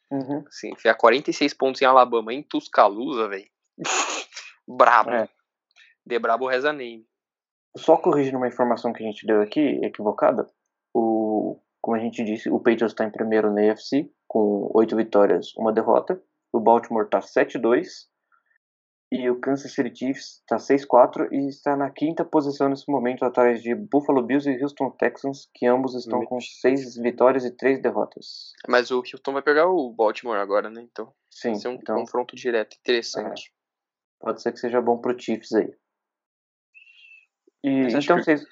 [0.09, 0.43] Uhum.
[0.47, 3.47] Assim, enfiar 46 pontos em Alabama, em Tuscaloosa, velho.
[4.67, 5.11] brabo.
[5.11, 5.29] É.
[6.03, 7.05] De brabo reza name.
[7.77, 10.47] Só corrigindo uma informação que a gente deu aqui, equivocada.
[10.93, 15.55] O, como a gente disse, o Patriots está em primeiro na AFC, com oito vitórias,
[15.55, 16.21] uma derrota.
[16.51, 18.07] O Baltimore está 7-2.
[19.11, 23.59] E o Kansas City Chiefs está 6-4 e está na quinta posição nesse momento, atrás
[23.63, 28.53] de Buffalo Bills e Houston Texans, que ambos estão com seis vitórias e três derrotas.
[28.67, 30.87] Mas o Houston vai pegar o Baltimore agora, né?
[30.91, 33.51] Então, Sim, vai ser um então confronto direto interessante.
[34.19, 35.73] pode ser que seja bom pro Chiefs aí.
[37.63, 38.43] E, então que- vocês.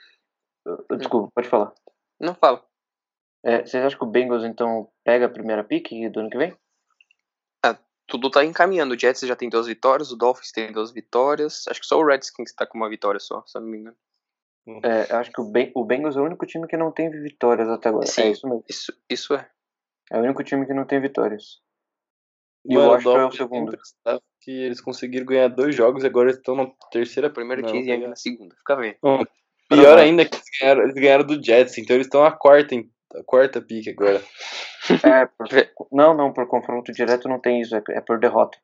[0.67, 1.74] uh, Desculpa, pode falar.
[2.20, 2.63] Não fala.
[3.43, 6.58] É, vocês acham que o Bengals então pega a primeira pick do ano que vem?
[8.08, 8.93] Tudo tá encaminhando.
[8.93, 11.65] O Jets já tem duas vitórias, o Dolphins tem duas vitórias.
[11.67, 13.98] Acho que só o Redskins tá com uma vitória só, se não me engano.
[14.84, 17.10] É, eu acho que o, ben, o Bengals é o único time que não tem
[17.10, 18.06] vitórias até agora.
[18.06, 18.22] Sim.
[18.22, 18.63] É isso mesmo.
[18.70, 19.50] Isso, isso é.
[20.10, 21.62] É o único time que não tem vitórias.
[22.67, 23.77] E Mano, o Washington é o Dolphins segundo.
[24.41, 27.30] Que eles conseguiram ganhar dois jogos e agora estão na terceira.
[27.30, 28.56] O primeiro não, case ainda na segunda.
[28.56, 28.97] Fica vendo.
[29.01, 29.23] Bom,
[29.69, 32.73] Pior ainda que eles ganharam, eles ganharam do Jets, então eles estão a quarta,
[33.15, 34.23] a quarta pique agora.
[35.03, 38.58] É, por- não, não, por confronto direto não tem isso, é, é por derrota.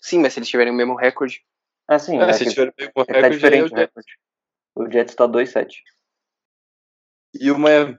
[0.00, 1.40] Sim, mas se eles tiverem o mesmo recorde.
[1.88, 3.64] Ah, sim, É, é, se que, tiver o mesmo é tá recorde, é diferente o
[3.64, 3.80] o Jets.
[3.80, 4.18] recorde.
[4.76, 5.68] O Jets tá 2-7.
[7.40, 7.98] E o Miami.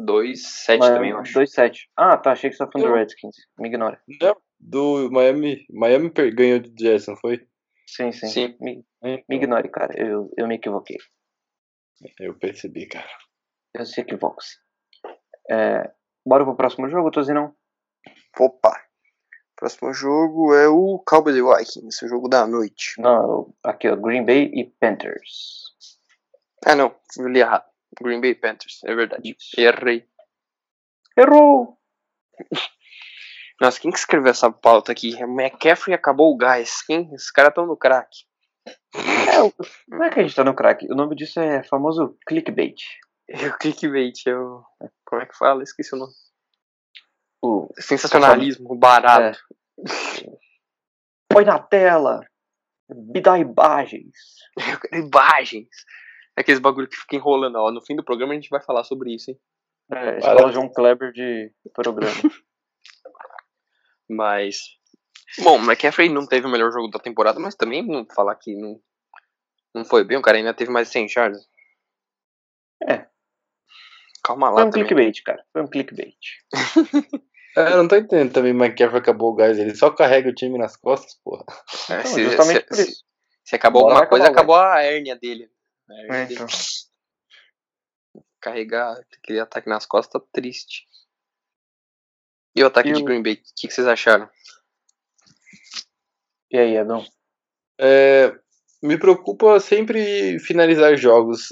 [0.00, 1.38] 2-7 Miami, também, eu acho.
[1.38, 1.76] 2-7.
[1.96, 3.36] Ah, tá, achei que você tá falando do Redskins.
[3.58, 4.00] Me ignora.
[4.20, 5.66] Não, do Miami.
[5.70, 7.46] Miami per- ganhou do Jets, não foi?
[7.86, 8.26] Sim, sim.
[8.28, 8.56] Sim.
[8.60, 9.92] Me, É, me ignore, cara.
[10.00, 10.96] Eu, eu me equivoquei.
[12.18, 13.08] Eu percebi, cara.
[13.74, 14.56] Eu se equivoco, sim.
[15.50, 15.90] É,
[16.24, 17.54] bora pro próximo jogo, Tozinão?
[18.38, 18.80] Opa.
[19.56, 22.94] Próximo jogo é o Cowboys e Vikings, o jogo da noite.
[22.98, 23.96] Não, aqui, ó.
[23.96, 25.74] Green Bay e Panthers.
[26.64, 27.69] Ah, não, eu li errado.
[28.00, 29.36] Green Bay Panthers, é verdade.
[29.56, 30.06] Errei.
[31.16, 31.78] Errou!
[33.60, 35.20] Nossa, quem que escreveu essa pauta aqui?
[35.22, 36.82] McCaffrey acabou o gás.
[36.82, 37.12] Quem?
[37.12, 38.08] Esses caras estão no crack.
[38.94, 39.38] É,
[39.88, 40.86] não é que a gente tá no crack.
[40.90, 42.80] O nome disso é famoso clickbait.
[43.28, 44.64] É o clickbait, é o...
[45.04, 45.62] Como é que fala?
[45.62, 46.12] Esqueci o nome.
[47.42, 49.38] O, Sensacionalismo, barato.
[51.28, 52.26] Põe na tela!
[52.88, 54.16] Me dá imagens!
[54.90, 55.08] Eu
[56.40, 56.44] imagens.
[56.44, 57.56] Aqueles bagulho que fica enrolando.
[57.56, 59.38] Ó, no fim do programa a gente vai falar sobre isso, hein?
[59.92, 62.12] É, escola João Kleber de programa.
[64.08, 64.58] Mas.
[65.42, 68.52] Bom, o McCaffrey não teve o melhor jogo da temporada, mas também não falar que
[68.56, 68.80] não,
[69.72, 71.46] não foi bem, o cara ainda teve mais de 100 jardas.
[72.88, 73.06] É.
[74.24, 74.86] Calma Foi lá um também.
[74.88, 75.44] clickbait, cara.
[75.52, 76.16] Foi um clickbait.
[77.56, 79.58] É, eu não tô entendendo também, McCaffrey acabou o gás.
[79.58, 81.44] Ele só carrega o time nas costas, porra.
[81.90, 83.04] É, Então, se, justamente se- por se- isso.
[83.44, 85.50] se acabou Bora alguma coisa, acabou a hérnia dele.
[85.90, 86.34] É, dele.
[86.34, 86.46] então.
[88.40, 90.86] Carregar aquele ataque nas costas, tá triste.
[92.54, 94.28] E o ataque E de o- Green Bay, o que, que vocês acharam?
[96.50, 97.04] E aí, Edão?
[97.78, 98.32] É,
[98.82, 101.48] me preocupa sempre finalizar jogos.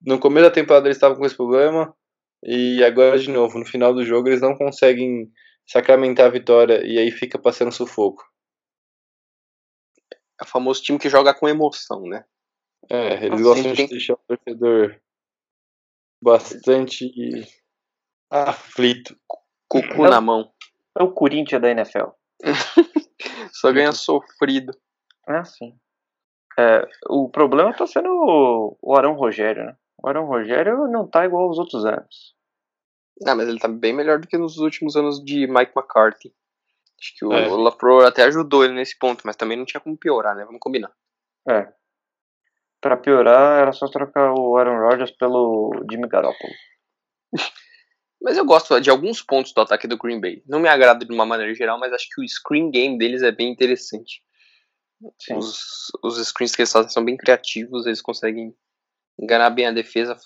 [0.00, 1.94] No começo da temporada eles estavam com esse problema
[2.42, 5.30] e agora de novo, no final do jogo eles não conseguem
[5.66, 8.24] sacramentar a vitória e aí fica passando sufoco.
[10.40, 12.24] É o famoso time que joga com emoção, né?
[12.88, 15.00] É, eles gostam tem- de deixar o torcedor
[16.22, 17.10] bastante
[18.30, 19.16] aflito.
[19.68, 20.10] Cucu Não.
[20.10, 20.52] na mão.
[20.98, 22.10] É o Corinthians da NFL.
[23.52, 24.72] Só ganha sofrido.
[25.26, 25.76] Ah, sim.
[26.58, 29.76] É, o problema tá sendo o, o Arão Rogério, né?
[30.02, 32.34] O Arão Rogério não tá igual aos outros anos.
[33.26, 36.34] Ah, mas ele tá bem melhor do que nos últimos anos de Mike McCarthy.
[36.98, 37.48] Acho que o, É.
[37.48, 40.44] o LaFleur até ajudou ele nesse ponto, mas também não tinha como piorar, né?
[40.44, 40.92] Vamos combinar.
[41.48, 41.70] É.
[42.86, 46.54] Pra piorar, era só trocar o Aaron Rodgers pelo Jimmy Garoppolo.
[48.22, 50.40] Mas eu gosto de alguns pontos do ataque do Green Bay.
[50.46, 53.30] Não me agrada de uma maneira geral, mas acho que o screen game deles é
[53.30, 54.22] bem interessante.
[55.20, 55.34] Sim.
[55.36, 58.54] Os, os screens que eles fazem são bem criativos, eles conseguem
[59.20, 60.16] enganar bem a defesa,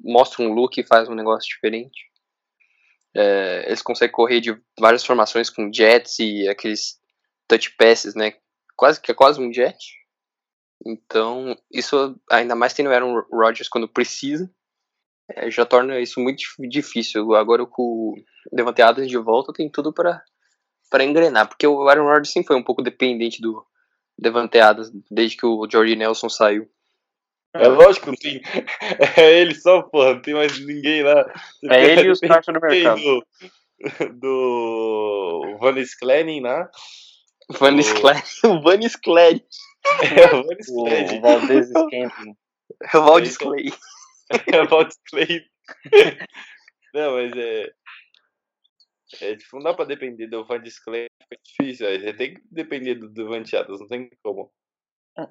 [0.00, 2.00] mostra um look e faz um negócio diferente.
[3.14, 6.98] É, eles conseguem correr de várias formações com jets e aqueles
[7.46, 8.34] touch passes, né?
[8.74, 9.76] Quase que é quase um jet.
[10.84, 14.50] Então, isso ainda mais tendo Aaron Rodgers quando precisa,
[15.30, 17.34] é, já torna isso muito difícil.
[17.34, 18.14] Agora com o
[18.52, 20.22] Devante Adams de volta tem tudo para
[20.88, 23.64] para engrenar, porque o Aaron Rodgers sim foi um pouco dependente do
[24.16, 26.68] Devante Adams desde que o Jordi Nelson saiu.
[27.54, 28.40] É lógico, tem.
[29.16, 31.24] É ele só, porra, não tem mais ninguém lá.
[31.60, 33.00] Você É ele e os caras no mercado.
[33.00, 33.24] Do,
[34.20, 36.70] do Van Sklenin lá.
[37.50, 39.44] Van O- Skled, o Van Skled,
[40.16, 42.36] É o Van O, o Valdez Scantling.
[42.94, 43.72] o Valdez Clay.
[44.52, 45.44] É o Van Sklenin.
[46.92, 47.70] Não, mas é.
[49.20, 51.86] É, tipo, não dá pra depender do Van Sklenin, fica difícil.
[51.86, 54.52] Aí você tem que depender do Devante Adams, não tem como.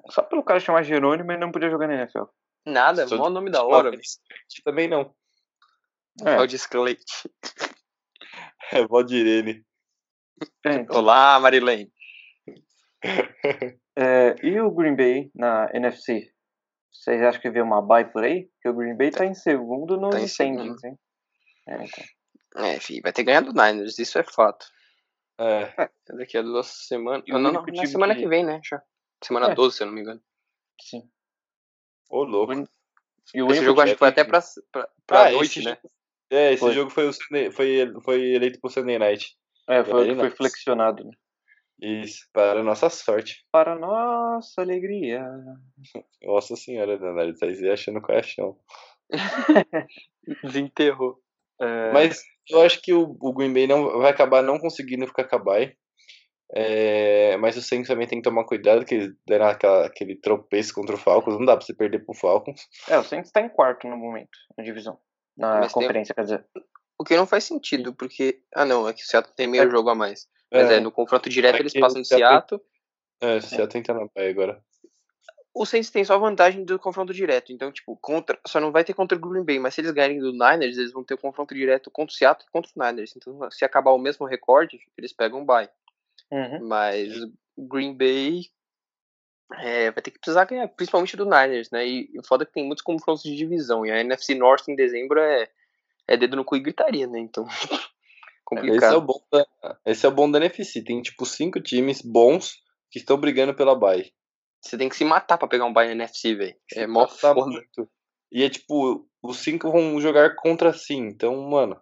[0.08, 2.24] Só pelo cara chamar Jerônimo, ele não podia jogar na NFL.
[2.66, 3.92] Nada, Só mó nome da hora.
[4.64, 5.14] Também não.
[6.24, 6.96] É, Valdez Clay.
[8.72, 9.64] É Valdirene.
[10.64, 10.96] é, então.
[10.96, 11.92] Olá, Marilene.
[13.98, 16.30] É, e o Green Bay na NFC?
[16.92, 18.44] Vocês acham que vê uma bye por aí?
[18.54, 20.20] Porque o Green Bay tá em segundo nos Tá
[20.88, 20.98] hein?
[21.68, 22.64] É, então.
[22.64, 24.66] É, filho, vai ter ganhado do Niners, isso é fato.
[25.38, 25.90] É.
[26.16, 27.24] Daqui a duas semanas.
[27.28, 28.60] O Não, não, único na time semana que- que vem, né?
[28.64, 28.82] Já.
[29.22, 29.54] Semana É.
[29.54, 30.22] 12, se eu não me engano.
[30.80, 31.08] Sim.
[32.08, 32.52] Ô, louco.
[33.34, 35.76] E o Esse jogo acho que foi até pra, pra, pra Ah, noite, esse né?
[36.30, 36.72] É, esse Foi.
[36.72, 37.12] jogo foi, o
[37.52, 39.36] foi, foi eleito pro Sunday Night.
[39.68, 40.36] É, foi o foi não.
[40.36, 41.04] flexionado.
[41.04, 41.10] né?
[41.80, 43.44] Isso, para nossa sorte.
[43.52, 45.22] Para nossa alegria.
[46.22, 48.58] Nossa senhora, Leonardo, tá aí achando qual é a chão.
[50.42, 51.18] Desenterrou.
[51.60, 55.24] É, Mas eu acho que o, o Green Bay não, vai acabar não conseguindo ficar
[55.24, 55.76] com a bye.
[56.54, 60.72] É, mas o Saints também tem que tomar cuidado, que eles deram aquela, aquele tropeço
[60.74, 61.34] contra o Falcons.
[61.38, 62.68] Não dá pra você perder pro Falcons.
[62.88, 64.98] é, o Saints tá em quarto no momento, na divisão.
[65.36, 66.46] Na Mas tem- conferência, quer dizer.
[66.98, 68.40] O que não faz sentido, porque.
[68.54, 69.70] Ah, não, é que o Seattle tem meio É.
[69.70, 70.26] jogo a mais.
[70.52, 72.60] Mas é, no confronto direto É eles passam de Seattle- Seattle.
[73.20, 74.62] É, você já tenta na bye agora.
[75.54, 77.50] O Saints tem só vantagem do confronto direto.
[77.50, 79.58] Então, tipo, contra, só não vai ter contra o Green Bay.
[79.58, 82.46] Mas se eles ganharem do Niners, eles vão ter o confronto direto contra o Seattle
[82.46, 83.14] e contra o Niners.
[83.16, 85.70] Então, se acabar o mesmo recorde, eles pegam um bye.
[86.30, 86.66] Uhum.
[86.68, 87.10] Mas
[87.56, 88.50] o Green Bay
[89.54, 91.86] é, vai ter que precisar ganhar, principalmente do Niners, né?
[91.86, 93.86] E o foda é que tem muitos confrontos de divisão.
[93.86, 95.48] E a NFC North em dezembro é,
[96.06, 97.18] é dedo no cu e gritaria, né?
[97.18, 97.46] Então,
[98.52, 98.96] Esse é, complicado.
[98.96, 99.46] o bom da,
[99.86, 100.82] esse é o bom da NFC.
[100.82, 102.54] Tem tipo cinco times bons
[102.90, 104.12] que estão brigando pela bye.
[104.60, 106.56] Você tem que se matar pra pegar um bye na NFC, velho.
[106.74, 107.44] É mó foda.
[107.46, 107.88] muito.
[108.32, 110.94] E é tipo, os cinco vão jogar contra si.
[110.94, 111.80] Então, mano,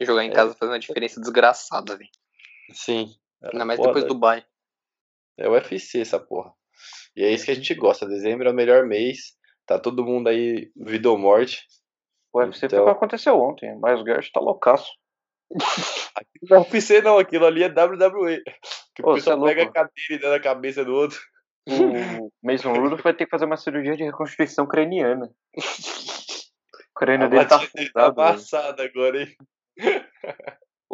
[0.00, 0.32] Jogar em É.
[0.32, 2.10] casa faz uma diferença desgraçada, velho.
[2.72, 3.14] sim.
[3.42, 4.44] Ainda mais depois do bye.
[5.38, 6.52] É o UFC essa porra.
[7.16, 8.06] E é isso que a gente gosta.
[8.06, 9.36] Dezembro é o melhor mês.
[9.66, 11.64] Tá todo mundo aí, vida ou morte.
[12.32, 13.78] O UFC foi Então- o que aconteceu ontem.
[13.78, 14.90] Mas o Garrett tá loucaço.
[16.14, 18.42] Aquilo não é UFC não, aquilo ali é WWE.
[18.94, 21.20] Que Ô, o pessoal é pega a cadeira e dá na cabeça do outro.
[21.66, 25.30] O Mason Rudolph vai ter que fazer uma cirurgia de reconstrução craniana.
[25.56, 27.90] O crânio A dele tá tá velho.
[27.94, 29.36] amassada agora, hein?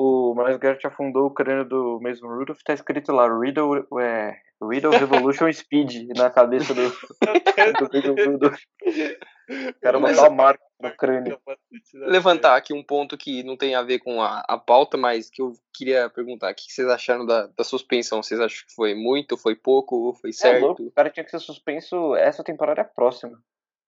[0.02, 4.92] O Miles Garrett afundou o crânio do Mason Rudolph, tá escrito lá Riddle, é, Riddle
[4.92, 8.60] Revolution Speed na cabeça do, do Mason Rudolph.
[9.50, 11.38] O cara Mas- botou uma marca no crânio.
[11.92, 15.42] Levantar aqui um ponto que não tem a ver com a, a pauta, mas que
[15.42, 16.50] eu queria perguntar.
[16.52, 18.22] O que vocês acharam da, da suspensão?
[18.22, 20.88] Vocês acham que foi muito, foi pouco, foi É louco, certo?
[20.88, 23.38] o cara tinha que ser suspenso essa temporada próxima.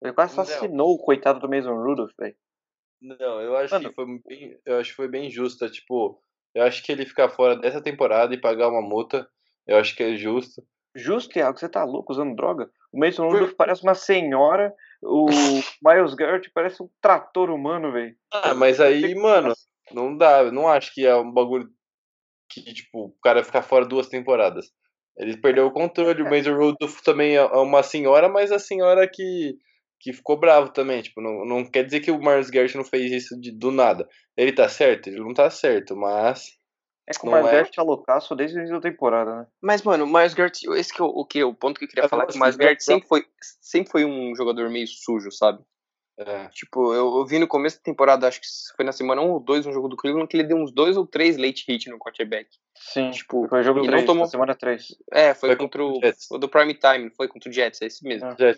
[0.02, 0.42] Ele quase Não.
[0.42, 2.34] assassinou o coitado do Mason Rudolph, velho.
[3.02, 3.88] Não, eu acho Mano.
[3.88, 6.22] que foi bem, eu acho que foi bem justa, tipo,
[6.54, 9.28] eu acho que ele ficar fora dessa temporada e pagar uma multa,
[9.66, 10.62] eu acho que é justo.
[10.94, 12.70] Justo, Thiago, você tá louco usando droga?
[12.92, 15.26] O Mason Rudolph parece uma senhora, o
[15.82, 18.14] Miles Garrett parece um trator humano, velho.
[18.32, 19.52] Ah, mas aí, mano,
[19.90, 21.68] não dá, eu não acho que é um bagulho
[22.48, 24.70] que, tipo, o cara ficar fora duas temporadas.
[25.16, 29.56] Ele perdeu o controle, o Mason Rudolph também é uma senhora, mas a senhora que,
[30.02, 33.10] que ficou bravo também, tipo, não, não quer dizer que o Miles Garrett não fez
[33.12, 34.08] isso de, do nada.
[34.36, 35.06] Ele tá certo?
[35.06, 36.60] Ele não tá certo, mas...
[37.08, 37.52] É que o Não Miles é.
[37.56, 39.46] Garrett tá loucaço desde o início da temporada, né?
[39.60, 41.88] Mas, mano, o Miles Garrett, esse que é o, o, que, o ponto que eu
[41.88, 43.24] queria Eu falar, que o Miles do Garrett sempre foi,
[43.60, 45.62] sempre foi um jogador meio sujo, sabe?
[46.18, 48.46] É, Tipo, eu, eu vi no começo da temporada, acho que
[48.76, 50.96] foi na semana 1 ou 2, um jogo do Cleveland, que ele deu uns dois
[50.96, 52.48] ou três late hit no quarterback.
[52.76, 54.86] Sim, Tipo, foi o jogo não 3, tomou- na semana 3.
[55.12, 56.30] É, foi, Foi contra contra o, o Jets.
[56.30, 58.26] o do Prime Time, foi contra o Jets, é esse mesmo.
[58.28, 58.36] Ah.
[58.38, 58.54] já-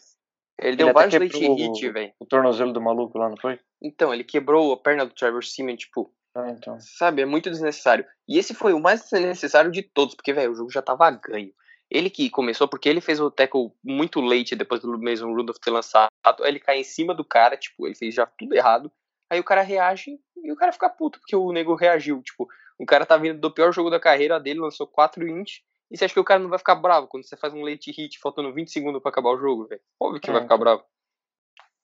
[0.59, 2.13] Ele deu Ele vários late hit, velho.
[2.19, 3.59] O tornozelo do maluco lá, não foi?
[3.83, 6.79] Então, ele quebrou a perna do Trevor Seaman, tipo, Ah, então.
[6.81, 8.05] sabe, é muito desnecessário.
[8.29, 11.53] E esse foi o mais desnecessário de todos, porque, velho, o jogo já tava ganho.
[11.91, 15.71] Ele que começou, porque ele fez o tackle muito late depois do Mason Rudolph ter
[15.71, 18.91] lançado, aí ele cai em cima do cara, tipo, ele fez já tudo errado.
[19.31, 22.23] aí o cara reage e o cara fica puto porque o nego reagiu.
[22.23, 22.49] Tipo,
[22.79, 25.59] o cara tá vindo do pior jogo da carreira dele, lançou 4 int,
[25.91, 27.91] e você acha que o cara não vai ficar bravo quando você faz um late
[27.93, 29.81] hit faltando 20 segundos pra acabar o jogo, velho?
[30.01, 30.33] Óbvio que É.
[30.33, 30.83] vai ficar bravo.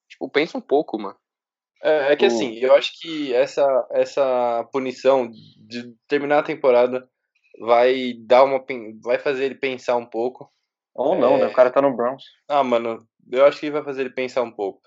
[0.09, 1.17] Tipo, pensa um pouco, mano.
[1.83, 7.09] É, é que O- assim, eu acho que essa, essa punição de terminar a temporada
[7.61, 8.63] vai dar uma.
[9.03, 10.51] vai fazer ele pensar um pouco.
[10.95, 11.45] Ou não, né?
[11.45, 11.47] É.
[11.47, 12.25] O cara tá no Browns.
[12.49, 12.99] Ah, mano,
[13.31, 14.81] eu acho que vai fazer ele pensar um pouco.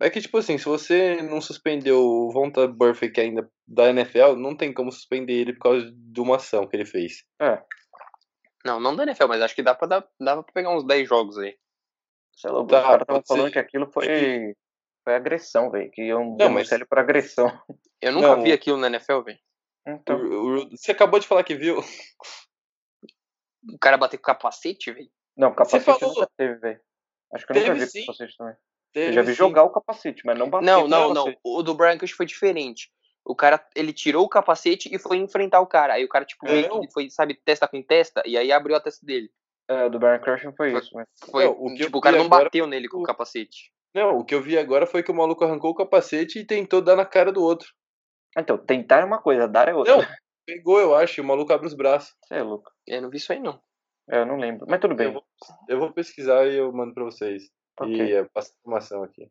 [0.00, 4.56] É que, tipo assim, se você não suspendeu o Vonta Burfict ainda da NFL, não
[4.56, 7.22] tem como suspender ele por causa de uma ação que ele fez.
[7.40, 7.62] É.
[8.64, 11.08] Não, não da NFL, mas acho que dá pra, dar, dá pra pegar uns 10
[11.08, 11.56] jogos aí.
[12.36, 13.52] Sei lá, os Tá, caras estavam pode falando ser.
[13.52, 14.54] que aquilo foi,
[15.04, 15.90] foi agressão, velho.
[15.90, 17.50] Que iam Não, mas- ele por agressão.
[18.00, 18.42] Eu nunca Não.
[18.42, 19.38] vi aquilo na NFL, velho.
[19.86, 21.80] Então, O- o- você acabou de falar que viu.
[23.72, 25.10] O cara bater com capacete, velho.
[25.36, 26.80] não, capacete falou- nunca teve, velho.
[27.34, 28.00] Acho que eu nunca Teve vi sim.
[28.06, 28.54] capacete também.
[28.92, 29.34] Teve, Eu já vi sim.
[29.36, 31.34] jogar o capacete, mas não bater Não, não, o não.
[31.44, 32.90] O do Brian Cush foi diferente.
[33.24, 35.94] O cara, ele tirou o capacete e foi enfrentar o cara.
[35.94, 38.80] Aí o cara, tipo, meio que foi, sabe, testa com testa, e aí abriu a
[38.80, 39.30] testa dele.
[39.68, 41.06] É, o do Brian Crushing foi Foi- isso, mas...
[41.30, 43.04] Foi, Não, o que eu tipo, o cara vi não agora bateu nele com o
[43.04, 43.72] capacete.
[43.94, 46.80] Não, o que eu vi agora foi que o maluco arrancou o capacete e tentou
[46.80, 47.72] dar na cara do outro.
[48.36, 49.96] Então, tentar é uma coisa, dar é outra.
[49.96, 50.04] Não,
[50.46, 52.16] pegou, eu acho, e o maluco abre os braços.
[52.24, 52.70] Você é louco.
[52.86, 53.60] Eu não vi isso aí, não.
[54.08, 54.66] É, eu não lembro.
[54.68, 55.06] Mas tudo bem.
[55.06, 55.24] Eu vou,
[55.68, 57.44] eu vou pesquisar e eu mando pra vocês.
[57.78, 57.94] Ok.
[57.94, 59.28] E eu passo informação aqui.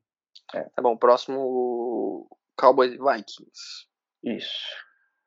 [0.51, 2.27] Tá bom, próximo
[2.59, 3.87] Cowboys e Vikings.
[4.23, 4.67] Isso.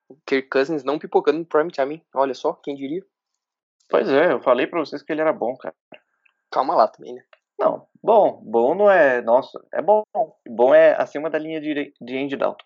[0.09, 2.05] O Kirk Cousins não pipocando no prime time?
[2.15, 3.03] Olha só, quem diria?
[3.89, 5.75] Pois é, eu falei pra vocês que ele era bom, cara.
[6.51, 7.25] Calma lá também, né?
[7.59, 8.43] Não, bom.
[8.45, 9.23] Bom não é...
[9.23, 10.03] Nossa, é bom.
[10.47, 12.65] Bom é acima da linha de, de Andy Dalton.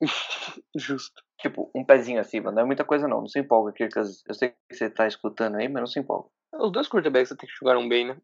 [0.76, 1.22] Justo.
[1.40, 2.52] Tipo, um pezinho acima.
[2.52, 3.20] Não é muita coisa não.
[3.20, 4.22] Não se empolga, Kirk Cousins.
[4.26, 6.28] Eu sei que você tá escutando aí, mas não se empolga.
[6.54, 8.16] Os dois quarterbacks até que jogaram bem, né?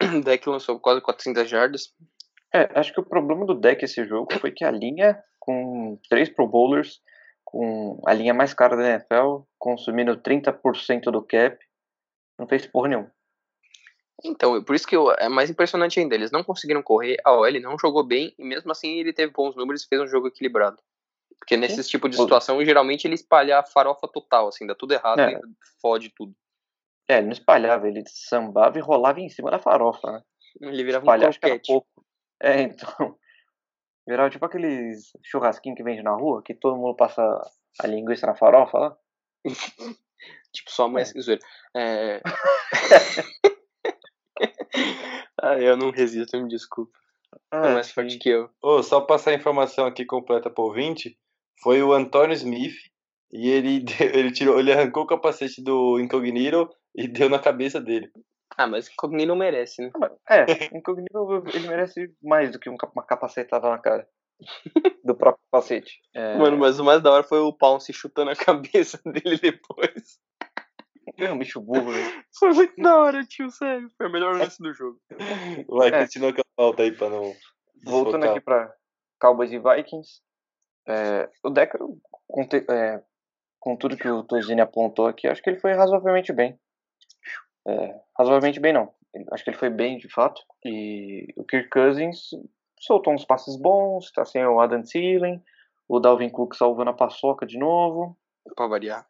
[0.24, 1.94] Deck lançou quase 400 jardas.
[2.54, 6.28] É, acho que o problema do deck esse jogo foi que a linha, com três
[6.28, 7.00] Pro Bowlers,
[7.44, 11.58] com a linha mais cara da NFL, consumindo 30% do cap,
[12.38, 13.12] não fez porra nenhuma.
[14.24, 16.14] Então, por isso que eu- é mais impressionante ainda.
[16.14, 19.54] Eles não conseguiram correr, a OL não jogou bem, e mesmo assim ele teve bons
[19.54, 20.78] números e fez um jogo equilibrado.
[21.38, 25.20] Porque nesse tipo de situação, geralmente ele espalha a farofa total, assim, dá tudo errado
[25.20, 25.32] É.
[25.34, 25.40] e
[25.80, 26.34] fode tudo.
[27.08, 30.22] É, ele não espalhava, ele sambava e rolava em cima da farofa, né?
[30.60, 31.68] Ele virava um era croquete.
[31.72, 31.97] pouco.
[32.40, 32.88] É, então.
[34.08, 37.22] Virava tipo aqueles churrasquinhos que vende na rua, que todo mundo passa
[37.80, 38.96] a linguiça na farofa lá.
[40.50, 41.42] Tipo, só mais que zoeira.
[41.76, 42.22] É...
[45.40, 46.92] ah, eu não resisto, me desculpa.
[47.34, 48.50] É Ah, mais forte que eu.
[48.62, 51.18] Ô, só passar a informação aqui completa pro ouvinte,
[51.62, 52.74] foi o Antônio Smith
[53.30, 57.80] e ele, deu- ele tirou, ele arrancou o capacete do Incognito e deu na cabeça
[57.80, 58.10] dele.
[58.56, 59.90] Ah, mas Cogni não merece, né?
[60.28, 60.44] É,
[60.76, 64.08] Incognito ele merece mais do que um uma capacetada na cara.
[65.04, 66.00] Do próprio capacete.
[66.14, 70.18] É, Mano, mas o mais da hora foi o Pounce chutando a cabeça dele depois.
[71.18, 72.24] é um bicho burro, velho.
[72.38, 73.88] Foi muito da hora, tio, sério.
[73.96, 75.00] Foi o melhor lance do jogo.
[75.68, 76.00] Vai, É.
[76.02, 77.32] continua com a pauta aí pra não.
[77.84, 78.30] Voltando desfocar.
[78.30, 78.74] aqui pra
[79.20, 80.20] Cowboys e Vikings.
[80.88, 81.80] é, o Decker,
[82.28, 83.02] com, te- é,
[83.60, 86.58] com tudo que o Tozini apontou aqui, acho que ele foi razoavelmente bem.
[87.68, 88.90] É, razoavelmente bem, não.
[89.30, 90.42] Acho que ele foi bem, de fato.
[90.64, 92.30] E o Kirk Cousins
[92.80, 95.42] soltou uns passes bons, tá sem o Adam Thielen.
[95.86, 98.16] O Dalvin Cook salvando a paçoca de novo.
[98.56, 99.06] Pra variar.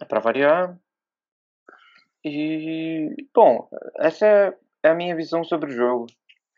[0.00, 0.78] É pra variar.
[2.24, 3.68] E, bom,
[3.98, 6.06] essa é, é a minha visão sobre o jogo.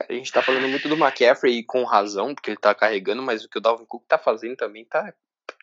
[0.08, 3.44] A gente tá falando muito do McCaffrey e com razão, porque ele tá carregando, mas
[3.44, 5.12] o que o Dalvin Cook tá fazendo também tá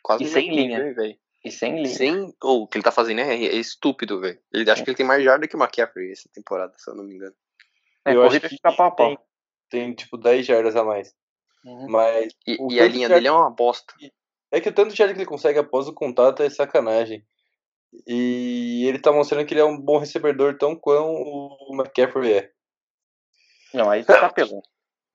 [0.03, 0.93] quase sem linha.
[0.93, 1.17] velho.
[1.45, 1.95] E sem linha.
[1.95, 2.35] Sem.
[2.41, 4.39] Ou o que ele tá fazendo é, é estúpido, velho.
[4.51, 7.03] Ele acho que ele tem mais jarda que o McCaffrey essa temporada, se eu não
[7.03, 7.35] me engano.
[8.03, 9.07] É, Eu acho que fica pau a pau.
[9.07, 9.19] tem,
[9.69, 11.13] tem tipo 10 jardas a mais.
[11.63, 11.87] Uhum.
[11.87, 13.93] Mas E, e a linha de dele é uma bosta.
[14.51, 17.23] é que o tanto de jarda que ele consegue após o contato é sacanagem.
[18.07, 22.51] E ele tá mostrando que ele é um bom recebedor tão quão o McCaffrey é.
[23.71, 24.63] Não, aí você tá pelando.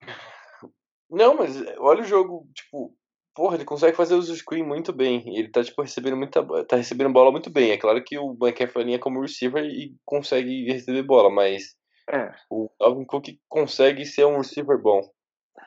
[1.09, 2.97] Não, mas olha o jogo, tipo,
[3.33, 5.23] porra, ele consegue fazer os screen muito bem.
[5.37, 7.71] Ele tá, tipo, recebendo muita tá recebendo bola muito bem.
[7.71, 11.75] É claro que o McCaffrey linha como receiver e consegue receber bola, mas
[12.09, 12.31] É.
[12.49, 15.01] o Alvin Cook consegue ser um receiver bom.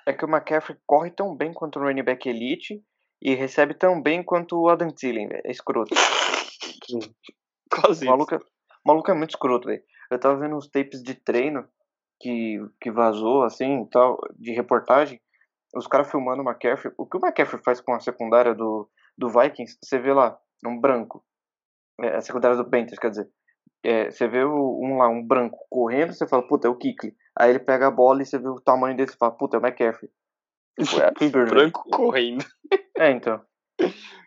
[0.07, 2.83] É que o McCaffrey corre tão bem quanto o running back elite
[3.23, 5.43] e recebe tão bem quanto o Adam Thielen, velho.
[5.45, 5.95] É escroto.
[7.71, 8.43] Quase O maluco, é- o
[8.87, 9.83] maluco é muito escroto, velho.
[10.11, 11.67] Eu tava vendo uns tapes de treino
[12.21, 15.19] que, que vazou, assim, tal, de reportagem.
[15.75, 16.93] Os caras filmando o McCaffrey.
[16.97, 20.79] O que o McCaffrey faz com a secundária do, do Vikings, você vê lá, um
[20.81, 21.25] branco.
[22.01, 23.29] É, a secundária do Panthers, quer dizer.
[23.85, 27.15] É, você vê o- um lá, um branco correndo, você fala, puta, é o Kikli.
[27.39, 29.61] Aí ele pega a bola e você vê o tamanho dele, você fala, puta, é
[29.61, 30.11] o McCaffrey.
[30.87, 31.51] Foi absurdo.
[31.51, 32.45] Branco correndo.
[32.97, 33.41] É, então.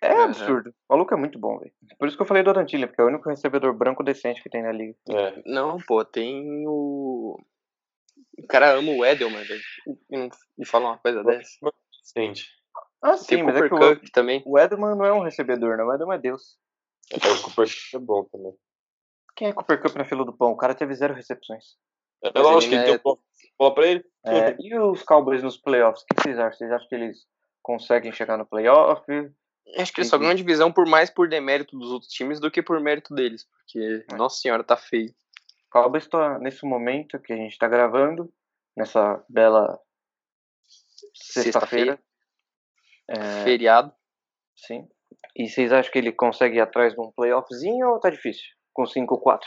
[0.01, 0.69] É absurdo.
[0.89, 1.71] O maluco é muito bom, velho.
[1.97, 4.49] Por isso que eu falei do Adantilha, porque é o único recebedor branco decente que
[4.49, 4.95] tem na liga.
[5.09, 5.41] É.
[5.45, 7.39] Não, pô, tem o.
[8.37, 9.61] O cara ama o Edelman, velho.
[10.59, 11.49] E fala uma coisa dessa.
[12.03, 12.47] Sente.
[13.01, 14.43] Ah, Tem sim, o mas é Cooper que Cup também.
[14.45, 15.87] o, o Edelman não é um recebedor, não.
[15.87, 16.57] O Edelman é Deus.
[17.11, 18.53] É, o Cooper é bom também.
[19.35, 20.51] Quem é Cooper Cup na fila do pão?
[20.51, 21.75] O cara teve zero recepções.
[22.23, 24.05] É Mas lógico que ele ele não tem bola, pra ele.
[24.25, 26.03] É, e os Cowboys nos playoffs?
[26.03, 26.57] O que vocês acham?
[26.57, 27.17] Vocês acham que eles
[27.61, 29.03] conseguem chegar no playoff?
[29.77, 32.49] Acho que eles só ganham a divisão por mais por demérito dos outros times do
[32.49, 33.45] que por mérito deles.
[33.59, 34.15] Porque, É.
[34.15, 35.13] nossa senhora, tá feio.
[35.67, 38.31] O Cowboys tá nesse momento que a gente tá gravando,
[38.75, 39.79] nessa bela
[41.13, 41.99] sexta-feira.
[43.09, 43.93] É, Feriado.
[44.55, 44.87] sim.
[45.35, 48.45] E vocês acham que ele consegue ir atrás de um playoffzinho ou tá difícil?
[48.73, 49.39] Com 5-4?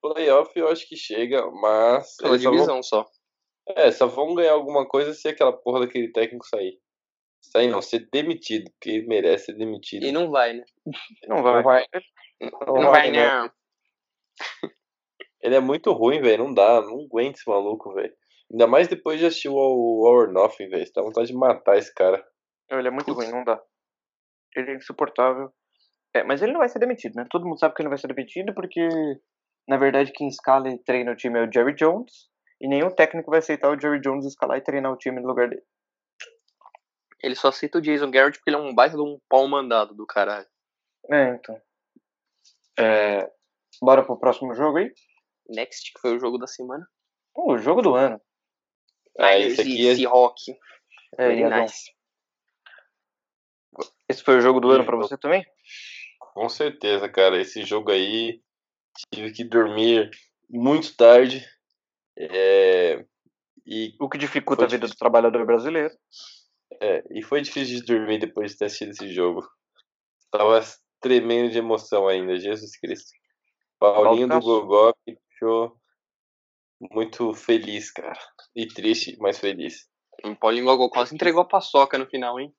[0.00, 2.16] Playoff eu acho que chega, mas.
[2.16, 3.06] Pela eles só vão- divisão só.
[3.68, 6.78] É, só vão ganhar alguma coisa se aquela porra daquele técnico sair.
[7.42, 10.04] Sair não, ser demitido, porque ele merece ser demitido.
[10.06, 10.64] E não vai, né?
[11.26, 11.54] Não vai.
[11.54, 11.86] Não vai.
[12.40, 13.28] Não, Não vai, né?
[13.28, 13.50] não.
[15.42, 16.44] Ele é muito ruim, velho.
[16.44, 18.14] Não dá, não aguenta esse maluco, velho.
[18.50, 20.86] Ainda mais depois de assistir o All or Nothing, velho.
[20.86, 22.24] Você dá vontade de matar esse cara.
[22.70, 23.18] Ele é muito Putz.
[23.18, 23.60] ruim, não dá.
[24.54, 25.52] Ele é insuportável.
[26.14, 27.26] É, mas ele não vai ser demitido, né?
[27.30, 28.88] Todo mundo sabe que ele não vai ser demitido porque,
[29.68, 32.30] na verdade, quem escala e treina o time é o Jerry Jones.
[32.60, 35.48] E nenhum técnico vai aceitar o Jerry Jones escalar e treinar o time no lugar
[35.48, 35.62] dele.
[37.22, 39.94] Ele só aceita o Jason Garrett porque ele é um baita de um pau mandado
[39.94, 40.46] do caralho.
[41.10, 41.60] É, então.
[42.78, 43.30] É,
[43.82, 44.92] bora pro próximo jogo aí?
[45.48, 46.86] Next, que foi o jogo da semana.
[47.36, 48.20] Uh, o jogo do ano.
[49.18, 50.44] Ah, esse aqui e é- Seahawks.
[51.18, 51.60] É, Iazão.
[51.62, 51.90] nice.
[54.08, 55.08] Esse foi o jogo do ano pra Jogo.
[55.08, 55.44] você também?
[56.20, 57.40] Com certeza, cara.
[57.40, 58.40] Esse jogo aí
[59.12, 60.10] tive que dormir
[60.48, 61.44] muito tarde.
[62.18, 63.04] É,
[63.68, 64.98] E, O que dificulta a vida do difícil.
[64.98, 65.92] trabalhador brasileiro.
[66.80, 69.46] é, e foi difícil de dormir depois de ter assistido esse jogo.
[70.30, 70.60] Tava
[71.00, 73.10] tremendo de emoção ainda, Jesus Cristo.
[73.78, 74.40] Paulinho do.
[74.40, 74.94] Gogó
[75.36, 75.76] deixou
[76.80, 78.18] muito feliz, cara.
[78.54, 79.86] E triste, mas feliz.
[80.24, 82.52] O Paulinho Gogol quase entregou a paçoca no final, hein?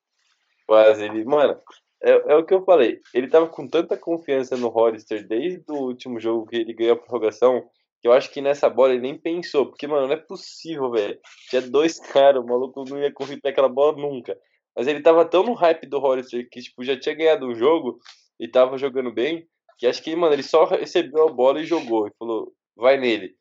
[0.66, 1.24] Quase ele.
[1.24, 1.60] Mano,
[2.02, 3.00] é, é o que eu falei.
[3.12, 6.98] Ele tava com tanta confiança no Hollister desde o último jogo que ele ganhou a
[6.98, 7.68] prorrogação.
[8.00, 9.66] Que eu acho que nessa bola ele nem pensou.
[9.66, 11.18] Porque, mano, não é possível, velho.
[11.50, 14.38] Tinha dois caras, o maluco não ia correr pra aquela bola nunca.
[14.76, 17.98] Mas ele tava tão no hype do Hollister que, tipo, já tinha ganhado um jogo
[18.38, 19.48] e tava jogando bem.
[19.78, 22.06] Que acho que, mano, ele só recebeu a bola e jogou.
[22.06, 23.36] E falou, vai nele.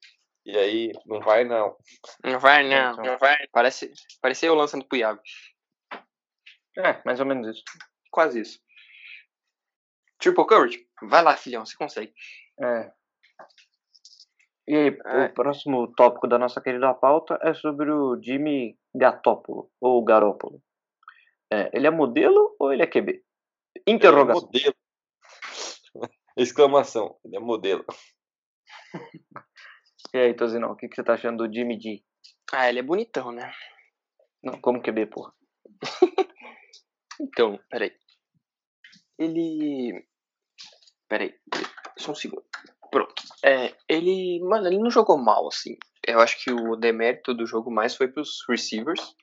[0.46, 1.78] E aí, não vai não.
[2.24, 2.94] Não vai, não.
[2.94, 3.06] Então.
[3.06, 3.36] Não vai.
[3.52, 5.22] Parece, parecia eu lançando pro Iago.
[6.78, 7.64] É, mais ou menos isso.
[8.12, 8.60] Quase isso.
[10.20, 10.88] Triple coverage?
[11.04, 12.14] Vai lá, filhão, você consegue.
[12.60, 12.92] É.
[14.68, 15.26] E aí, É.
[15.26, 20.62] o próximo tópico da nossa querida pauta é sobre o Jimmy Gatópolo, ou Garópolo.
[21.52, 23.12] É, ele é modelo ou ele é QB?
[23.12, 23.24] Ele
[23.86, 24.42] é Interrogação.
[24.44, 24.76] modelo.
[26.38, 27.18] Exclamação.
[27.24, 27.86] Ele é modelo.
[30.14, 32.02] E aí, Tozinão, o que, que você tá achando do Jimmy G?
[32.54, 33.52] Ah, ele é bonitão, né?
[34.42, 35.34] Não, como QB, porra.
[37.20, 37.92] Então, peraí.
[39.18, 40.06] Ele.
[41.10, 41.34] Peraí.
[41.98, 42.44] Só um segundo.
[42.92, 43.16] Pronto.
[43.44, 44.40] É, ele.
[44.44, 45.76] Mano, ele não jogou mal, assim.
[46.06, 49.16] Eu acho que o demérito do jogo mais foi pros receivers.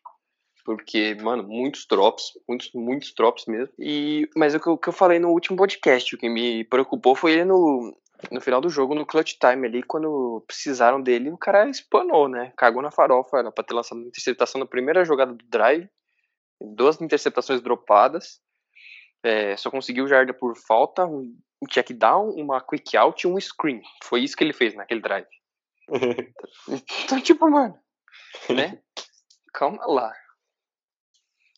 [0.64, 2.32] Porque, mano, muitos drops.
[2.48, 3.72] Muitos, muitos drops mesmo.
[3.78, 6.64] E, mas o que, eu- o que eu falei no último podcast, o que me
[6.64, 7.96] preocupou foi ele no,
[8.30, 12.52] no final do jogo, no clutch time ali, quando precisaram dele, o cara espanou, né?
[12.56, 15.88] Cagou na farofa, era pra ter lançado uma interceptação na primeira jogada do drive
[16.60, 18.40] duas interceptações dropadas,
[19.22, 21.36] é, só conseguiu jarda por falta, um
[21.68, 23.82] check down, uma quick out e um screen.
[24.02, 25.28] Foi isso que ele fez naquele drive.
[27.04, 27.78] Então, tipo, mano,
[28.48, 28.80] né?
[29.52, 30.12] Calma lá.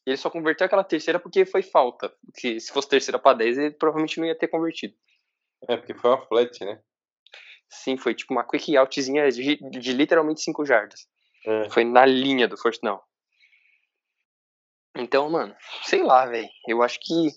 [0.04, 2.12] Ele só converteu aquela terceira porque foi falta.
[2.24, 4.94] Porque se fosse terceira pra 10, ele provavelmente não ia ter convertido.
[5.68, 6.80] É, porque foi uma flat, né?
[7.68, 11.08] Sim, foi tipo uma quick outzinha de, de literalmente 5 jardas.
[11.44, 11.70] É.
[11.70, 13.00] Foi na linha do first down.
[14.96, 15.54] Então, mano,
[15.84, 16.48] sei lá, velho.
[16.66, 17.30] Eu acho que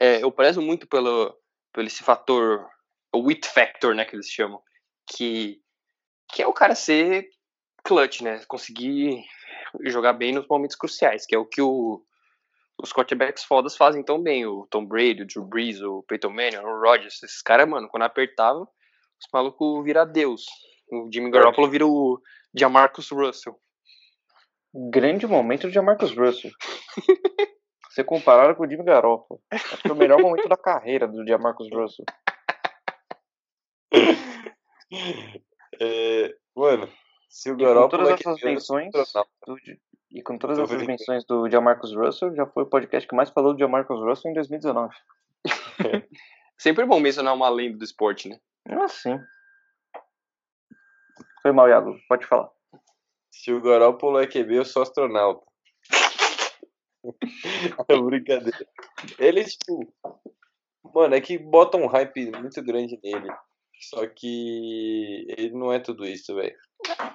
[0.00, 1.36] é, eu prezo muito pelo,
[1.72, 2.68] pelo esse fator,
[3.12, 4.62] o wit factor, né, que eles chamam,
[5.06, 5.60] que
[6.32, 7.28] que é o cara ser
[7.84, 9.22] clutch, né, conseguir
[9.84, 12.02] jogar bem nos momentos cruciais, que é o que o,
[12.82, 16.56] os quarterbacks fodas fazem tão bem, o Tom Brady, o Drew Brees, o Peyton Manning,
[16.56, 20.44] o Rodgers, esses caras, mano, quando apertava, os malucos viram Deus.
[20.90, 22.20] O Jimmy Garoppolo vira o
[22.52, 23.56] Jamarcus Russell.
[24.90, 26.50] Grande momento de Marcus Russell.
[27.88, 29.40] Você comparado com o Jimmy Garoppolo.
[29.50, 32.04] Acho que é o melhor momento da carreira do Jamarcus Russell.
[35.80, 36.86] É, mano,
[37.26, 39.56] se o E com Garoppolo todas é essas menções do,
[40.12, 40.92] E com todas essas brincando.
[40.92, 44.34] menções do Jamarcus Russell, já foi o podcast que mais falou do Jamarcus Russell em
[44.34, 44.94] 2019.
[46.58, 48.38] Sempre bom mencionar uma lenda do esporte, né?
[48.68, 49.18] Ah, sim.
[51.40, 51.98] Foi mal, Iago.
[52.08, 52.50] Pode falar.
[53.30, 55.44] Se o Garoppolo é QB, eu sou astronauta.
[57.88, 58.66] é brincadeira.
[59.18, 59.92] Ele, tipo.
[60.94, 63.28] Mano, é que bota um hype muito grande nele.
[63.80, 66.54] Só que ele não é tudo isso, velho.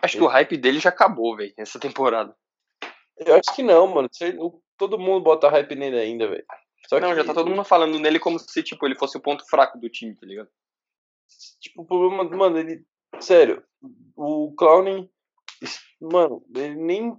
[0.02, 2.36] Acho que o hype dele já acabou, velho, essa temporada.
[3.20, 4.10] Eu acho que não, mano.
[4.78, 6.46] Todo mundo bota hype nele ainda, velho.
[6.88, 9.22] Só Não, que, já tá todo mundo falando nele como se, tipo, ele fosse o
[9.22, 10.50] ponto fraco do time, tá ligado?
[11.60, 12.86] Tipo, o problema, mano, ele.
[13.20, 13.64] Sério,
[14.16, 15.10] o Clowning.
[16.00, 17.18] Mano, ele nem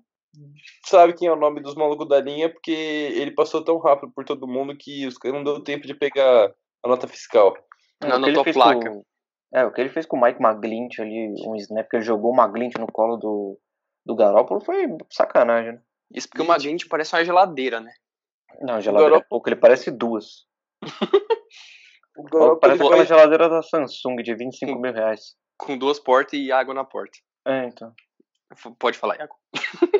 [0.86, 4.24] sabe quem é o nome dos malucos da linha, porque ele passou tão rápido por
[4.24, 7.54] todo mundo que os caras não deu tempo de pegar a nota fiscal.
[8.00, 8.90] Não o que ele anotou placa.
[8.90, 9.04] com-
[9.52, 12.32] É, o que ele fez com o Mike McGlinch ali, um snap que ele jogou
[12.32, 13.58] o McGlinch no colo do,
[14.06, 15.82] do Garoppolo foi sacanagem, né?
[16.14, 17.92] Isso porque o Magente parece uma geladeira, né?
[18.60, 20.46] Não, geladeira é Garoppolo- pouco, ele parece duas.
[22.16, 25.36] O Parece Garoppolo aquela geladeira da Samsung de 25 mil reais.
[25.56, 27.16] Com duas portas e água na porta.
[27.46, 27.94] É, então.
[28.78, 29.36] Pode falar, Iago.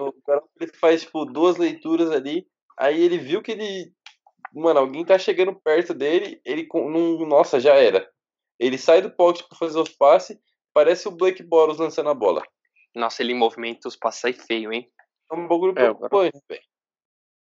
[0.00, 2.44] o Garoppolo ele faz, tipo, duas leituras ali.
[2.76, 3.92] Aí ele viu que ele.
[4.52, 6.40] Mano, alguém tá chegando perto dele.
[6.44, 6.66] Ele.
[6.66, 8.08] com- Não, nossa, já era.
[8.58, 10.36] Ele sai do pocket pra fazer os passes.
[10.74, 12.42] Parece o Blake Boros lançando a bola.
[12.96, 14.90] Nossa, ele em movimento os passos sai feio, hein?
[15.30, 16.62] É um bagulho É, o preocupante, velho.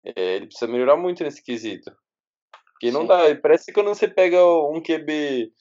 [0.05, 1.91] É, ele precisa melhorar muito nesse quesito.
[2.73, 3.07] Porque não Sim.
[3.07, 3.35] dá.
[3.41, 5.51] Parece que quando você pega um QB.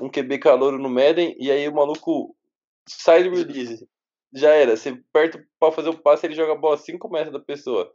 [0.00, 2.36] Um QB calouro no Madden e aí o maluco
[2.88, 3.88] sai do release.
[4.34, 4.76] Já era.
[4.76, 7.92] Você aperta pra fazer o passe ele joga a bola 5 metros da pessoa.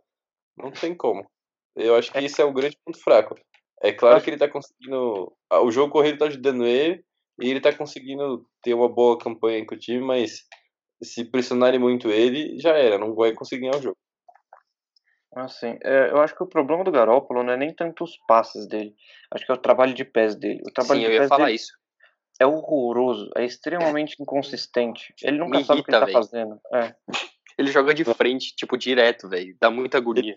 [0.57, 1.29] Não tem como.
[1.75, 3.35] Eu acho que isso é um grande ponto fraco.
[3.81, 5.31] É claro que ele tá conseguindo.
[5.49, 7.03] ah, O jogo corrido tá ajudando ele.
[7.41, 10.43] E ele tá conseguindo ter uma boa campanha com o time, mas
[11.03, 12.97] se pressionarem muito ele, já era.
[12.97, 13.97] Não vai conseguir ganhar o jogo.
[15.35, 18.67] Assim, é, eu acho que o problema do Garoppolo não é nem tanto os passes
[18.67, 18.93] dele.
[19.31, 20.61] Acho que é o trabalho de pés dele.
[20.67, 21.73] O trabalho Sim, de eu ia pés falar dele isso.
[22.39, 25.13] é horroroso, é extremamente inconsistente.
[25.23, 26.59] Ele nunca Me sabe o que ele tá irrita, fazendo.
[26.73, 26.95] É.
[27.55, 29.55] Ele joga de frente, tipo, direto, velho.
[29.61, 30.35] Dá muita agonia.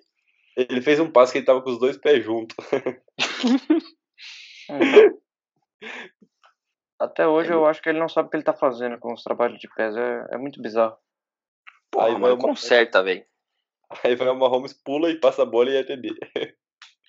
[0.54, 2.54] Ele fez um passe que ele tava com os dois pés juntos.
[4.68, 5.18] Então,
[6.98, 9.22] até hoje eu acho que ele não sabe o que ele tá fazendo com os
[9.22, 9.96] trabalhos de pés.
[9.96, 10.96] É, é muito bizarro.
[11.90, 13.24] Porra, Aí vai uma- conserta, velho.
[14.04, 16.08] Aí vai o Mahomes, pula e passa a bola e é TD.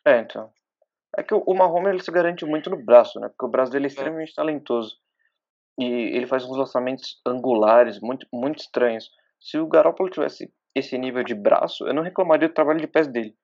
[0.06, 0.52] É, então.
[1.18, 3.30] É que o, Mahomes ele se garante muito no braço, né?
[3.30, 4.96] Porque o braço dele é extremamente talentoso.
[5.80, 9.10] E ele faz uns lançamentos angulares muito, muito estranhos.
[9.40, 13.08] Se o Garoppolo tivesse esse nível de braço, eu não reclamaria do trabalho de pés
[13.08, 13.36] dele.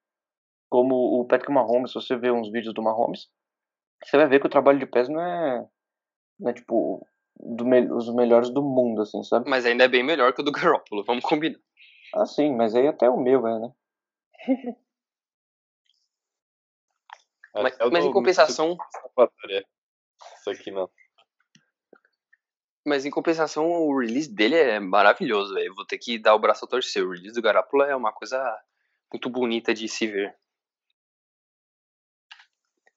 [0.70, 3.28] Como o Patrick Mahomes, se você ver uns vídeos do Mahomes,
[4.04, 5.68] você vai ver que o trabalho de pés não é,
[6.44, 7.08] não é tipo,
[7.40, 9.50] do me- os melhores do mundo, assim, sabe?
[9.50, 11.58] Mas ainda é bem melhor que o do Garoppolo, vamos combinar.
[12.14, 13.72] Ah, sim, mas aí até o meu é, né?
[17.56, 18.78] Mas, É mas do- em compensação.
[20.40, 20.90] Isso aqui não.
[22.86, 25.74] mas em compensação, o release dele é maravilhoso, velho.
[25.74, 27.06] Vou ter que dar o braço a torcer.
[27.06, 28.38] O release do Garoppolo é uma coisa
[29.12, 30.36] muito bonita de se ver.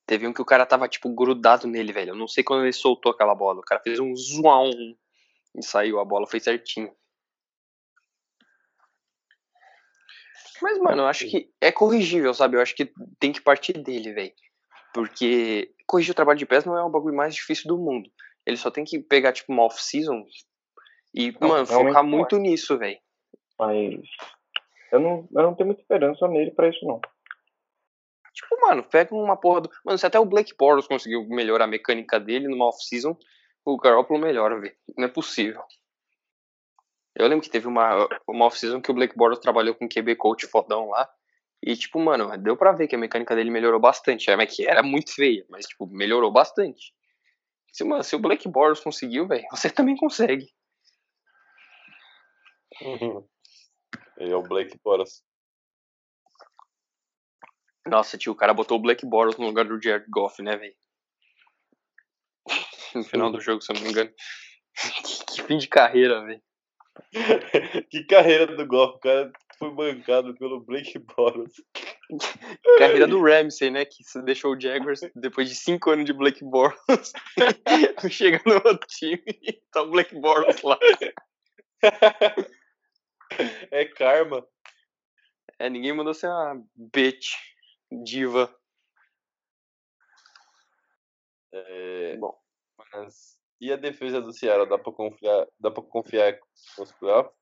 [0.07, 2.11] Teve um que o cara tava, tipo, grudado nele, velho.
[2.11, 3.59] Eu não sei quando ele soltou aquela bola.
[3.59, 4.95] O cara fez um zoom
[5.57, 5.99] e saiu.
[5.99, 6.95] A bola foi certinho.
[10.63, 12.57] Mas, mano, eu acho que é corrigível, sabe?
[12.57, 14.33] Eu acho que tem que partir dele, velho.
[14.95, 18.11] Porque corrigir o trabalho de pés não é o bagulho mais difícil do mundo.
[18.47, 20.25] Ele só tem que pegar, tipo, uma off-season
[21.13, 22.99] e, Não, mano, focar muito nisso, velho.
[23.59, 24.01] Mas
[24.93, 27.01] eu não, eu não tenho muita esperança nele pra isso, não.
[28.37, 29.71] Tipo, mano, pega uma porra do.
[29.83, 33.17] Mano, se até o Blake Bortles conseguiu melhorar a mecânica dele numa off-season,
[33.65, 34.77] o Garoppolo melhora, velho.
[34.95, 35.63] Não é possível.
[37.15, 40.47] Eu lembro que teve uma, uma off-season que o Blake Bortles trabalhou com QB coach
[40.47, 41.09] fodão lá.
[41.63, 44.31] E, tipo, mano, deu pra ver que a mecânica dele melhorou bastante.
[44.31, 46.93] É que era muito feia, mas, tipo, melhorou bastante.
[47.73, 50.47] Se, mano, se o Blake Bortles conseguiu, velho, você também consegue.
[54.19, 55.25] É o Blake Boras.
[57.87, 60.75] Nossa, tio, o cara botou o Blake Bortles no lugar do Jared Goff, né, velho?
[62.95, 64.11] No final do jogo, se eu não me engano.
[65.35, 66.43] que fim de carreira, velho.
[67.91, 68.97] que carreira do golfe.
[68.97, 71.53] O cara foi bancado pelo Blake Boras.
[72.79, 73.85] Carreira do Ramsey, né?
[73.85, 77.13] Que deixou o Jaguars depois de 5 anos de Blake Bortles.
[78.11, 80.79] Chega no outro time e tá o Blake Bortles lá.
[83.71, 84.47] é karma.
[85.59, 87.33] É, ninguém mandou ser uma bitch,
[87.91, 88.55] diva.
[91.53, 92.37] É, Bom,
[92.93, 94.65] mas e a defesa do Ceará?
[94.65, 96.39] Dá pra confiar, dá pra confiar
[96.79, 97.33] nos playoffs?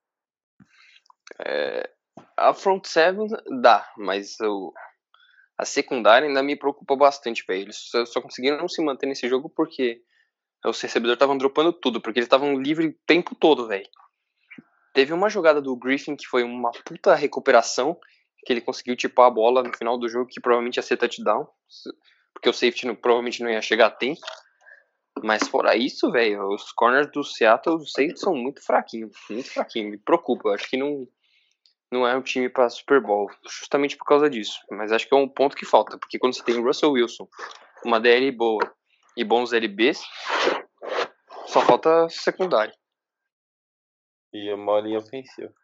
[1.44, 1.90] é,
[2.36, 3.26] A front seven
[3.60, 4.72] dá, mas o,
[5.58, 7.62] a secundária ainda me preocupa bastante, velho.
[7.62, 10.02] Eles só, só conseguiram se manter nesse jogo porque
[10.64, 13.88] os recebedores estavam dropando tudo, porque eles estavam livres o tempo todo, velho.
[14.92, 17.98] Teve uma jogada do Griffin que foi uma puta recuperação,
[18.44, 21.46] que ele conseguiu tipar a bola no final do jogo, que provavelmente ia ser touchdown,
[22.32, 24.20] porque o safety não, provavelmente não ia chegar a tempo.
[25.22, 29.92] Mas fora isso, velho, os corners do Seattle, os safety são muito fraquinhos, muito fraquinhos,
[29.92, 30.50] me preocupa.
[30.50, 31.06] Acho que não,
[31.90, 34.58] não é um time para Super Bowl, justamente por causa disso.
[34.70, 37.28] Mas acho que é um ponto que falta, porque quando você tem Russell Wilson,
[37.84, 38.74] uma DL boa
[39.16, 40.02] e bons LBs,
[41.46, 42.74] só falta secundário.
[44.32, 45.54] E uma linha ofensiva.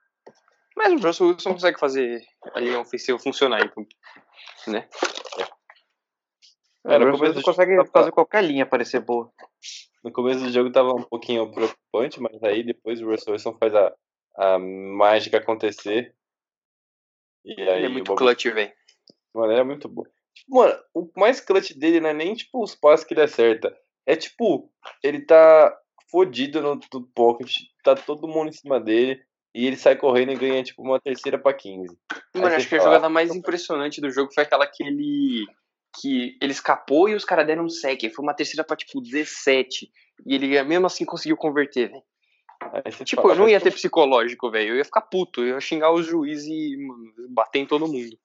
[0.83, 3.87] Mas o Russell Wilson consegue fazer a linha ofensiva funcionar, então,
[4.67, 4.89] né?
[6.87, 9.31] É, no o começo Russell do consegue jogo tava- fazer qualquer linha parecer boa.
[10.03, 13.75] No começo do jogo tava um pouquinho preocupante, mas aí depois o Russell Wilson faz
[13.75, 13.95] a,
[14.39, 16.15] a mágica acontecer.
[17.45, 18.73] E aí Ele é muito clutch, velho.
[19.35, 20.05] Mano, ele é muito bom.
[20.33, 23.77] Tipo, mano, o mais clutch dele não é nem, tipo, os passes que ele acerta.
[24.07, 24.73] É, tipo,
[25.03, 25.79] ele tá
[26.11, 27.55] fodido no, no pocket,
[27.85, 29.23] tá todo mundo em cima dele,
[29.55, 31.97] e ele sai correndo e ganha, tipo, uma terceira pra 15.
[32.35, 35.47] Aí Mano, acho que a jogada mais impressionante do jogo foi aquela que ele.
[36.01, 38.01] que ele escapou e os caras deram um sec.
[38.15, 39.91] Foi uma terceira pra, tipo, 17.
[40.27, 42.03] E ele mesmo assim conseguiu converter, velho.
[43.05, 44.71] Tipo, fala, eu não ia ter psicológico, velho.
[44.71, 45.41] Eu ia ficar puto.
[45.41, 48.19] Eu ia xingar os juízes e, mano, bater em todo mundo.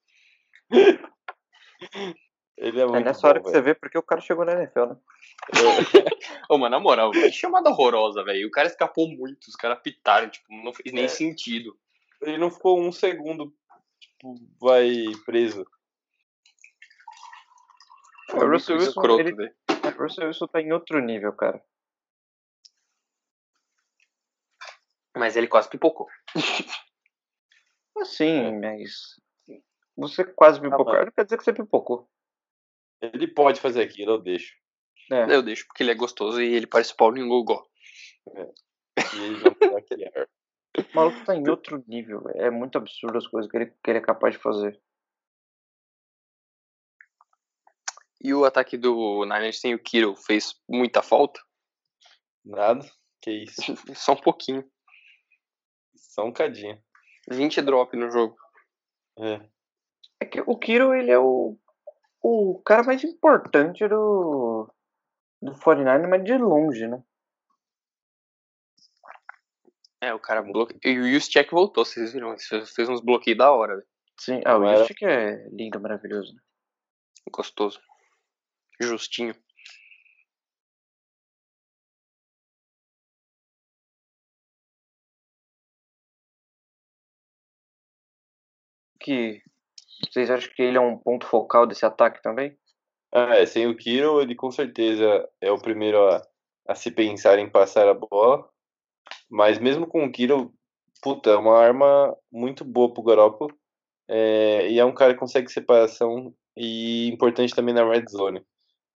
[2.58, 4.86] Ele é É nessa hora bom, que você vê porque o cara chegou na NFL,
[4.86, 4.98] né?
[6.50, 8.48] Ô, mano, na moral, que chamada horrorosa, velho.
[8.48, 9.48] O cara escapou muito.
[9.48, 11.08] Os caras pitaram, tipo, não fez nem É.
[11.10, 11.78] sentido.
[12.22, 13.54] Ele não ficou um segundo,
[14.00, 15.66] tipo, vai preso.
[18.34, 19.54] O Russell Wilson, escroto, ele-.
[19.70, 21.62] O Russell Wilson tá em outro nível, cara.
[25.16, 26.08] Mas ele quase pipocou.
[27.98, 29.20] Assim, mas.
[29.98, 30.86] Você quase pipocou.
[30.86, 31.06] mano.
[31.06, 32.10] não quer dizer que você pipocou.
[33.02, 34.56] Ele pode fazer aquilo, eu deixo.
[35.12, 35.36] É.
[35.36, 37.66] Eu deixo porque ele é gostoso e ele parece Paulinho Gogó.
[39.14, 40.28] E ele não tem aquele ar.
[40.78, 42.42] O maluco tá em outro nível, velho.
[42.42, 44.80] É muito absurdo as coisas que ele, que ele é capaz de fazer.
[48.22, 51.40] E o ataque do Niners sem o Kiro fez muita falta?
[52.44, 52.84] Nada.
[53.22, 53.62] Que isso.
[53.96, 54.70] Só um pouquinho.
[55.96, 56.82] Só um cadinho.
[57.30, 58.36] 20 drop no jogo.
[59.20, 59.48] É.
[60.20, 61.58] É que o Kiro, ele é o,
[62.26, 64.68] o cara mais importante do,
[65.42, 67.04] do 49, mas de longe, né?
[70.02, 70.80] É, o cara bloqueou.
[70.84, 72.36] E o Juszczyk voltou, vocês viram?
[72.38, 73.88] Fez- uns bloqueios da hora, velho.
[74.20, 74.42] Sim.
[74.46, 76.34] Ah, o que é lindo, maravilhoso.
[76.34, 76.42] Né?
[77.32, 77.80] Gostoso.
[78.80, 79.36] Justinho.
[89.00, 89.44] Que
[90.10, 92.58] vocês acham que ele é um ponto focal desse ataque também?
[93.14, 96.22] Ah, é, sem o Kiro, ele com certeza é o primeiro a,
[96.68, 98.48] a se pensar em passar a bola.
[99.30, 100.54] Mas mesmo com o Kiro,
[101.02, 103.56] puta, é uma arma muito boa pro Garoppolo.
[104.08, 108.44] É, e é um cara que consegue separação e importante também na red zone.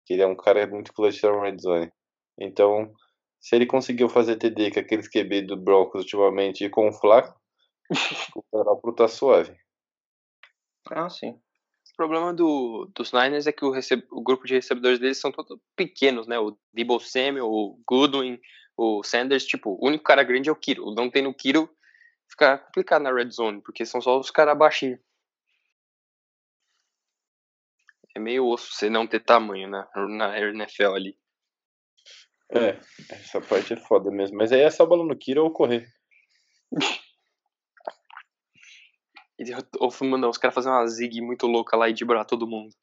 [0.06, 1.91] Que ele é um cara muito clutch na red zone.
[2.38, 2.91] Então,
[3.39, 7.39] se ele conseguiu fazer TD com aqueles QB do Broncos ultimamente e com o Flaco,
[8.36, 9.56] o Garoppolo tá suave.
[10.92, 11.32] Ah, sim.
[11.32, 15.32] O problema do, dos Niners é que o, receb- o grupo de recebedores deles são
[15.32, 16.40] todos pequenos, né?
[16.40, 18.40] O Debo Samuel, o Goodwin,
[18.78, 19.46] o Sanders.
[19.46, 20.94] Tipo, o único cara grande é o Kiro.
[20.96, 21.70] Não tem no Kiro,
[22.30, 25.00] fica complicado na red zone, porque são só os caras baixinhos.
[28.16, 31.18] É meio osso você não ter tamanho na, na NFL ali.
[32.52, 32.80] É,
[33.12, 34.38] essa parte é foda mesmo.
[34.38, 35.88] Mas aí é só bola no Kiro ou correr.
[39.40, 39.46] E,
[39.80, 42.76] ou mandar os caras fazer uma zig muito louca lá e dibrar todo mundo.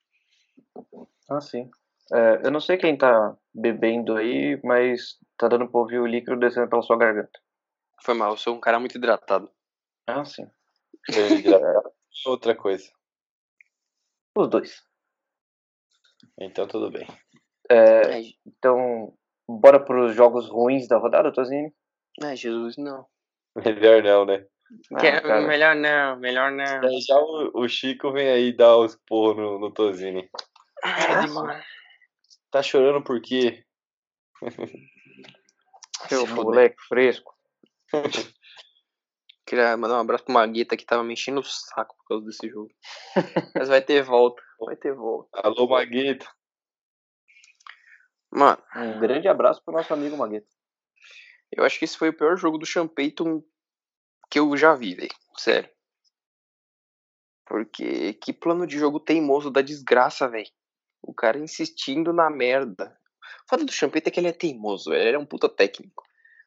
[1.29, 1.71] Ah, sim.
[2.13, 6.39] É, eu não sei quem tá bebendo aí, mas tá dando pra ouvir o líquido
[6.39, 7.39] descendo pela sua garganta.
[8.03, 9.51] Foi mal, eu sou um cara muito hidratado.
[10.07, 10.49] Ah, sim.
[12.25, 12.91] Outra coisa.
[14.35, 14.83] Os dois.
[16.39, 17.07] Então tudo bem.
[17.69, 19.13] É, Ai, então,
[19.49, 21.73] bora pros jogos ruins da rodada, Tozinho?
[22.23, 23.07] ai, Jesus, não.
[23.57, 24.47] Melhor não, né?
[24.95, 25.47] Ah, Quer- cara.
[25.47, 26.65] melhor não, melhor não.
[26.67, 30.29] Já, já o, o Chico vem aí dar os porros no, no Tozini.
[31.23, 31.65] Demais.
[32.51, 33.65] Tá chorando por quê?
[36.09, 37.35] Seu moleque fresco.
[39.47, 42.49] Queria mandar um abraço pro Magueta que tava me enchendo o saco por causa desse
[42.49, 42.69] jogo.
[43.55, 44.43] Mas vai ter volta.
[44.59, 45.29] Vai ter volta.
[45.41, 46.27] Alô, Maguito.
[48.33, 50.49] Mano, Um grande abraço pro nosso amigo Magueta.
[51.53, 53.43] eu acho que esse foi o pior jogo do Sean Payton
[54.31, 55.15] que eu já vi, velho.
[55.37, 55.71] Sério.
[57.45, 60.51] Porque que plano de jogo teimoso da desgraça, velho.
[61.03, 62.99] O cara insistindo na merda.
[63.45, 66.03] O fato do Champeta é que ele é teimoso, ele é um puta técnico.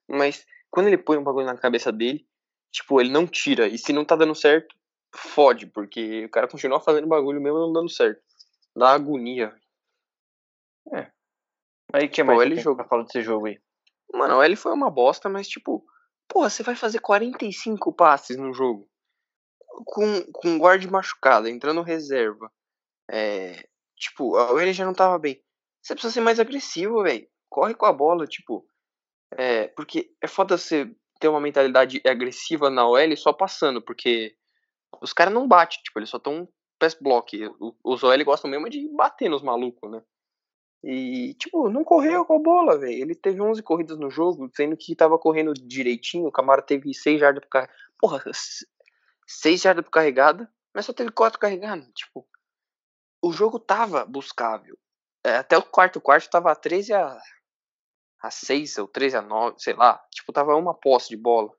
[0.07, 2.27] Mas quando ele põe um bagulho na cabeça dele,
[2.71, 3.67] tipo, ele não tira.
[3.67, 4.75] E se não tá dando certo,
[5.15, 8.21] fode, porque o cara continua fazendo bagulho mesmo não dando certo.
[8.75, 9.55] Dá agonia.
[11.93, 12.83] Aí que Tipo, mais ele ele jogo.
[12.83, 13.59] falar desse jogo aí?
[14.13, 15.85] Mano, o L foi uma bosta, mas tipo,
[16.29, 18.87] porra, você vai fazer 45 passes no jogo.
[19.85, 22.51] Com, com guarda machucado, entrando reserva.
[23.11, 23.67] É,
[23.97, 25.43] tipo, OL já não tava bem.
[25.81, 27.27] Você precisa ser mais agressivo, velho.
[27.49, 28.65] Corre com a bola, tipo.
[29.33, 34.35] É, porque é foda você ter uma mentalidade agressiva na OL só passando, porque
[35.01, 36.47] os caras não batem, tipo, eles só tão
[36.79, 37.37] pass block.
[37.83, 40.01] Os OL gostam mesmo de bater nos malucos, né?
[40.83, 43.01] E, tipo, não correu com a bola, velho.
[43.01, 46.27] Ele teve 11 corridas no jogo, sendo que tava correndo direitinho.
[46.27, 47.73] O Camara teve 6 jardas por carregada.
[47.97, 48.23] Porra,
[49.27, 51.85] 6 jardas por carregada, mas só teve 4 carregadas.
[51.93, 52.25] Tipo,
[53.21, 54.77] o jogo tava buscável.
[55.23, 57.19] É, até o quarto quarto tava 13 a,
[58.21, 59.97] a 6 ou 13 a 9, sei lá.
[60.11, 61.51] Tipo, tava uma posse de bola.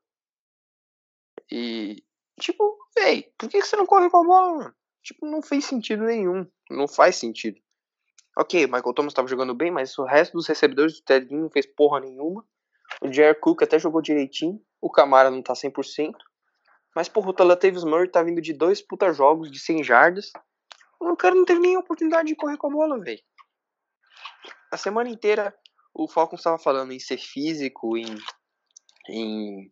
[1.51, 2.03] E,
[2.39, 4.75] tipo, véi, por que você não corre com a bola, mano?
[5.03, 6.49] Tipo, não fez sentido nenhum.
[6.69, 7.59] Não faz sentido.
[8.37, 11.49] Ok, Michael Thomas tava jogando bem, mas o resto dos recebedores do Ted Ginn não
[11.49, 12.45] fez porra nenhuma.
[13.01, 14.61] O Jared Cook até jogou direitinho.
[14.81, 16.13] O Camara não tá 100%.
[16.95, 20.31] Mas, porra, o Talatavius Murray tá vindo de dois puta jogos de 100 jardas.
[20.99, 23.21] O cara não teve nem oportunidade de correr com a bola, velho.
[24.71, 25.53] A semana inteira
[25.93, 28.15] o Falcons tava falando em ser físico, em.
[29.09, 29.71] em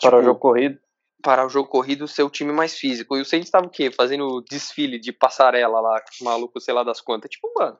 [0.00, 0.78] Para o tipo, jogo corrido.
[1.22, 3.16] parar o jogo corrido ser o time mais físico.
[3.16, 3.90] E o Saints tava o quê?
[3.90, 7.30] Fazendo desfile de passarela lá, malucos, sei lá das quantas.
[7.30, 7.78] Tipo, mano,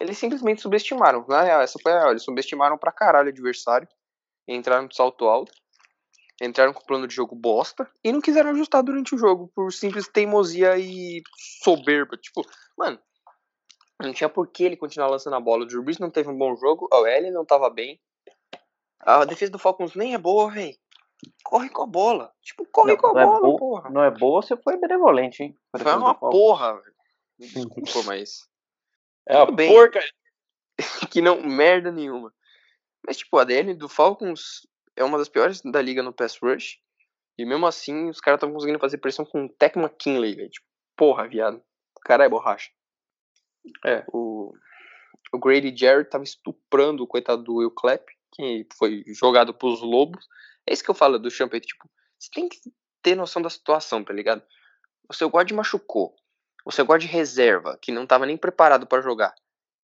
[0.00, 1.24] eles simplesmente subestimaram.
[1.28, 2.10] Na real, essa foi a real.
[2.10, 3.88] Eles subestimaram pra caralho o adversário.
[4.48, 5.52] Entraram de salto alto.
[6.42, 7.88] Entraram com plano de jogo bosta.
[8.02, 11.22] E não quiseram ajustar durante o jogo por simples teimosia e
[11.62, 12.16] soberba.
[12.16, 12.42] Tipo,
[12.76, 12.98] mano,
[14.02, 15.62] não tinha por que ele continuar lançando a bola.
[15.62, 16.88] O Drew Brees não teve um bom jogo.
[16.92, 18.00] A OL não tava bem.
[19.00, 20.74] A defesa do Falcons nem é boa, velho.
[21.44, 22.32] Corre com a bola.
[22.42, 23.90] Tipo, corre Não, com a é bola, boa- porra.
[23.90, 25.56] Não é boa, você foi benevolente, hein?
[25.78, 26.94] Foi uma porra, velho.
[27.84, 28.48] Desculpa, mas.
[29.26, 29.72] É uma bem.
[29.72, 30.00] porca.
[31.10, 32.32] que não merda nenhuma.
[33.06, 34.66] Mas, tipo, a DL do Falcons
[34.96, 36.78] é uma das piores da liga no pass rush.
[37.36, 40.50] E mesmo assim, os caras estavam conseguindo fazer pressão com o Tech McKinley, velho.
[40.50, 40.66] Tipo,
[40.96, 41.62] porra, viado.
[41.96, 42.70] O cara é borracha.
[43.84, 44.04] É.
[44.08, 44.52] O,
[45.32, 50.26] o Grady Jarrett tava estuprando o coitado do Will Clapp, que foi jogado pros Lobos.
[50.66, 52.58] É isso que eu falo do Champete, tipo, você tem que
[53.02, 54.42] ter noção da situação, tá ligado?
[55.08, 56.16] O seu guarde machucou.
[56.64, 59.34] O seu guarde reserva, que não tava nem preparado pra jogar,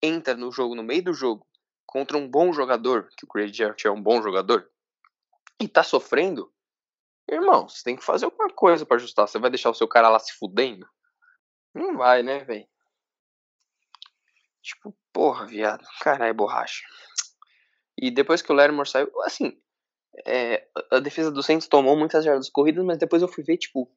[0.02, 1.46] entra no jogo, no meio do jogo,
[1.86, 4.70] contra um bom jogador, que o Grady Jarrett é um bom jogador,
[5.60, 6.50] e tá sofrendo,
[7.28, 9.28] irmão, você tem que fazer alguma coisa pra ajustar.
[9.28, 10.88] Você vai deixar o seu cara lá se fudendo?
[11.74, 12.66] Não vai, né, velho?
[14.62, 15.84] Tipo, porra, viado.
[16.00, 16.82] Caralho, borracha.
[17.96, 19.60] E depois que o Lattimore saiu, assim,
[20.26, 23.58] é, a a defesa do Saints tomou muitas jardas corridas, mas depois eu fui ver,
[23.58, 23.90] tipo,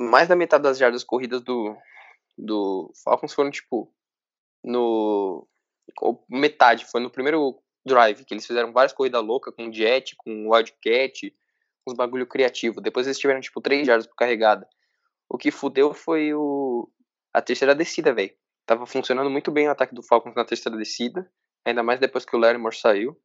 [0.00, 1.76] mais da metade das jardas corridas do,
[2.36, 3.92] do Falcons foram, tipo,
[4.64, 5.46] no.
[6.28, 11.34] Metade, foi no primeiro drive, que eles fizeram várias corridas loucas com jet, com wildcat,
[11.86, 12.80] uns bagulho criativo.
[12.80, 14.68] Depois eles tiveram, tipo, três jardas por carregada.
[15.28, 16.88] O que fudeu foi o.
[17.34, 18.32] a terceira descida, velho.
[18.66, 21.30] Tava funcionando muito bem o ataque do Falcons na terceira descida.
[21.64, 23.20] Ainda mais depois que o Lattimore saiu.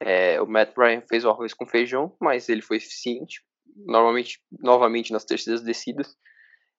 [0.00, 3.42] É, o Matt Ryan fez o arroz com feijão, mas ele foi eficiente.
[3.84, 6.16] Normalmente, novamente nas terceiras descidas.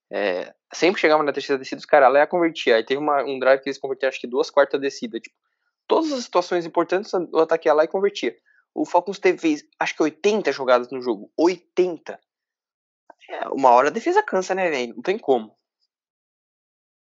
[0.09, 2.73] É, sempre chegava na terceira descida, os caras lá ia convertir.
[2.73, 5.21] Aí teve uma, um drive que eles converteram, acho que duas quartas descidas.
[5.21, 5.35] Tipo,
[5.87, 8.35] todas as situações importantes, o ataque ia lá e convertia.
[8.73, 11.31] O Falcons teve, fez, acho que 80 jogadas no jogo.
[11.37, 12.19] 80.
[13.29, 14.95] É, uma hora a defesa cansa, né, velho?
[14.95, 15.55] Não tem como.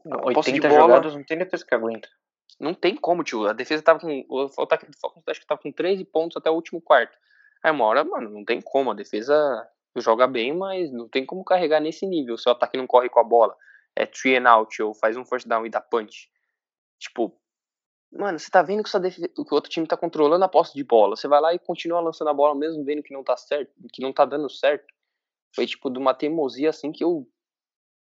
[0.06, 2.10] Não, A posse de 80 bola- jogadas não tem defesa que aguenta.
[2.60, 3.48] Não tem como, tio.
[3.48, 4.26] A defesa tava com.
[4.30, 7.18] O ataque do Falcons acho que tava com 13 pontos até o último quarto.
[7.64, 8.92] Aí uma hora, mano, não tem como.
[8.92, 9.68] A defesa
[10.02, 12.38] joga bem, mas não tem como carregar nesse nível.
[12.38, 13.56] Se o ataque não corre com a bola.
[13.96, 16.32] É three and out, ou faz um first down e dá punch.
[17.00, 17.40] Tipo,
[18.12, 20.74] mano, você tá vendo que, sua defe- que o outro time tá controlando a posse
[20.74, 21.16] de bola.
[21.16, 24.02] Você vai lá e continua lançando a bola mesmo vendo que não tá certo, que
[24.02, 24.92] não tá dando certo.
[25.56, 27.30] Foi tipo de uma teimosia assim que eu,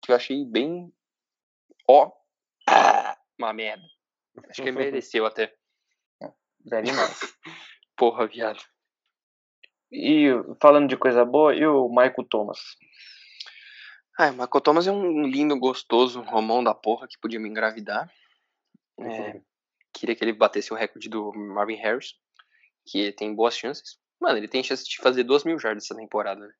[0.00, 0.92] que eu achei bem.
[1.88, 2.12] Ó.
[3.36, 3.84] Uma merda.
[4.48, 5.52] Acho que ele mereceu até.
[6.64, 7.20] Velho demais.
[7.96, 8.62] Porra, viado.
[9.96, 10.26] E
[10.60, 12.58] falando de coisa boa, e o Michael Thomas?
[14.18, 18.12] Ah, o Michael Thomas é um lindo, gostoso romão da porra que podia me engravidar.
[18.98, 19.08] Uhum.
[19.08, 19.40] É,
[19.92, 22.14] queria que ele batesse o recorde do Marvin Harris,
[22.84, 23.96] que tem boas chances.
[24.20, 26.40] Mano, ele tem chance de fazer duas mil jardas essa temporada.
[26.40, 26.52] né?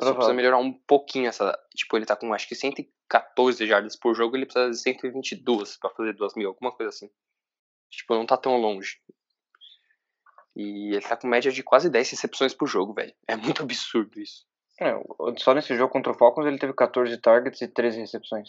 [0.00, 1.58] Só precisa melhorar um pouquinho essa.
[1.74, 5.90] Tipo, ele tá com acho que 114 jardas por jogo, ele precisa de 122 pra
[5.90, 7.10] fazer 2 mil, alguma coisa assim.
[7.90, 9.00] Tipo, não tá tão longe.
[10.54, 13.14] E ele tá com média de quase 10 recepções por jogo, velho.
[13.26, 14.44] É muito absurdo isso.
[14.80, 14.92] É,
[15.38, 18.48] só nesse jogo contra o Falcons ele teve 14 targets e 13 recepções.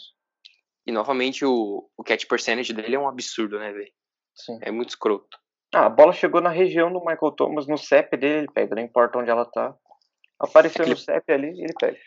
[0.86, 3.92] E novamente o, o catch percentage dele é um absurdo, né, velho?
[4.34, 4.58] Sim.
[4.62, 5.38] É muito escroto.
[5.74, 8.82] Ah, a bola chegou na região do Michael Thomas, no CEP dele ele pega, não
[8.82, 9.74] importa onde ela tá.
[10.38, 11.98] Apareceu Aquele- no CEP ali, ele pega.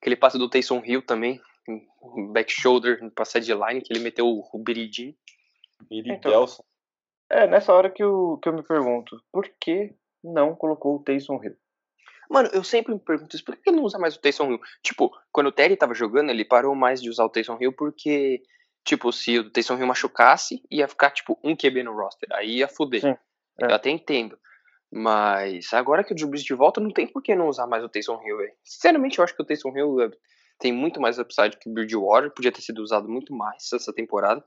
[0.00, 1.40] Aquele passe do Taysom Hill também,
[2.32, 5.14] back shoulder, no passe de line, que ele meteu o, o biridinho.
[5.90, 6.30] Miri Então.
[6.30, 6.62] Kelson.
[7.30, 11.40] É, nessa hora que eu, que eu me pergunto, por que não colocou o Taysom
[11.42, 11.56] Hill?
[12.28, 14.60] Mano, eu sempre me pergunto isso, por que ele não usa mais o Taysom Hill?
[14.82, 18.42] Tipo, quando o Terry tava jogando, ele parou mais de usar o Taysom Hill porque,
[18.84, 22.28] tipo, se o Taysom Hill machucasse, ia ficar, tipo, um QB no roster.
[22.32, 23.00] Aí ia fuder.
[23.00, 23.16] Sim,
[23.60, 23.66] é.
[23.66, 24.38] Eu até entendo.
[24.92, 27.84] Mas agora que o Drew Brees de volta, não tem por que não usar mais
[27.84, 28.52] o Taysom Hill, velho.
[28.64, 30.10] Sinceramente, eu acho que o Taysom Hill é,
[30.58, 32.32] tem muito mais upside que o Bridgewater.
[32.32, 34.44] Podia ter sido usado muito mais essa temporada.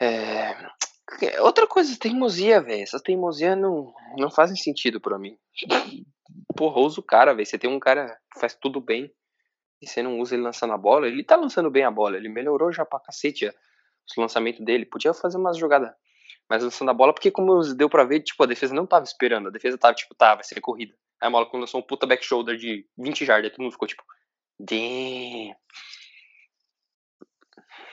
[0.00, 0.54] É...
[1.40, 2.82] Outra coisa, teimosia, velho.
[2.82, 5.36] Essas teimosias não, não fazem sentido pra mim.
[6.56, 7.46] Porra, usa o cara, velho.
[7.46, 9.10] Você tem um cara que faz tudo bem
[9.80, 11.06] e você não usa ele lançando a bola.
[11.06, 12.16] Ele tá lançando bem a bola.
[12.16, 14.84] Ele melhorou já pra cacete o lançamento dele.
[14.84, 15.92] Podia fazer umas jogadas
[16.48, 19.48] mais lançando a bola, porque como deu pra ver, tipo, a defesa não tava esperando.
[19.48, 20.94] A defesa tava, tipo, tá, vai ser corrida.
[21.20, 24.02] Aí a bola lançou um puta back shoulder de 20 jardas, todo mundo ficou tipo,
[24.58, 25.54] damn.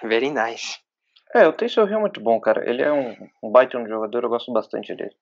[0.03, 0.77] Very nice.
[1.33, 2.67] É, o Taysom Hill é muito bom, cara.
[2.69, 5.15] Ele é um, um baita um jogador, eu gosto bastante dele.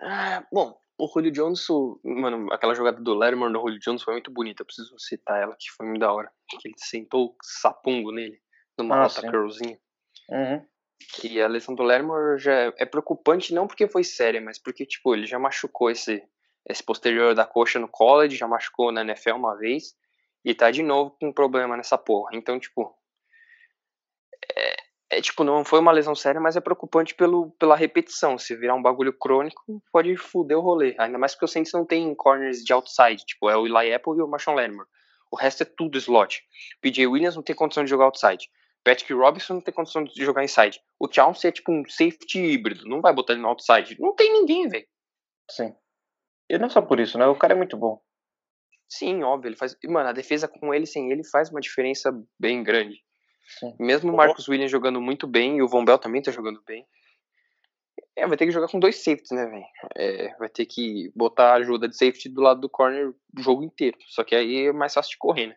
[0.00, 4.14] Ah, bom, o Julio Jones, o- mano, aquela jogada do Lattimore no Julio Jones foi
[4.14, 4.62] muito bonita.
[4.62, 6.30] Eu preciso citar ela, que foi muito da hora.
[6.48, 8.38] Que ele sentou o sapungo nele,
[8.76, 9.30] numa Ah, alta sim.
[9.30, 9.78] curlzinha.
[10.30, 10.66] Uhum.
[11.22, 14.84] E a lesão do Lattimore já é- é preocupante não porque foi séria, mas porque,
[14.84, 16.22] tipo, ele já machucou esse,
[16.68, 19.94] esse posterior da coxa no college, já machucou na NFL uma vez,
[20.44, 22.30] e tá de novo com problema nessa porra.
[22.34, 22.97] Então, tipo,
[25.10, 28.36] é, tipo, não foi uma lesão séria, mas é preocupante pelo, pela repetição.
[28.36, 30.94] Se virar um bagulho crônico, pode foder o rolê.
[30.98, 34.18] Ainda mais porque o Saints não tem corners de outside, tipo, é o Eli Apple
[34.18, 34.86] e o Marshawn Lattimore.
[35.30, 36.42] O resto é tudo slot.
[36.82, 38.50] PJ Williams não tem condição de jogar outside.
[38.84, 40.80] Patrick Robinson não tem condição de jogar inside.
[40.98, 43.96] O Chauncey é tipo um safety híbrido, não vai botar ele no outside.
[43.98, 44.86] Não tem ninguém, velho.
[45.50, 45.74] Sim.
[46.48, 47.26] E não só por isso, né?
[47.26, 48.00] O cara é muito bom.
[48.88, 49.76] Sim, óbvio, ele faz.
[49.84, 53.02] Mano, a defesa com ele sem ele faz uma diferença bem grande.
[53.48, 53.74] Sim.
[53.78, 56.86] Mesmo o Marcus Williams jogando muito bem e o Von Bell também tá jogando bem.
[58.14, 59.64] É, vai ter que jogar com dois safeties, né, velho?
[59.96, 63.62] É, vai ter que botar a ajuda de safety do lado do corner o jogo
[63.62, 63.96] inteiro.
[64.08, 65.56] Só que aí é mais fácil de correr, né?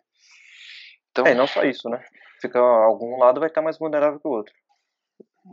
[1.09, 2.03] Então, É, não só isso, né?
[2.39, 4.53] Fica algum lado vai estar mais vulnerável que o outro.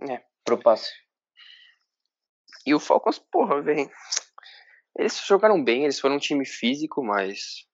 [0.08, 0.22] É.
[0.44, 0.92] Pro passe.
[2.64, 3.90] E o Falcons, porra, velho.
[4.96, 7.66] Eles jogaram bem, eles foram um time físico, mas.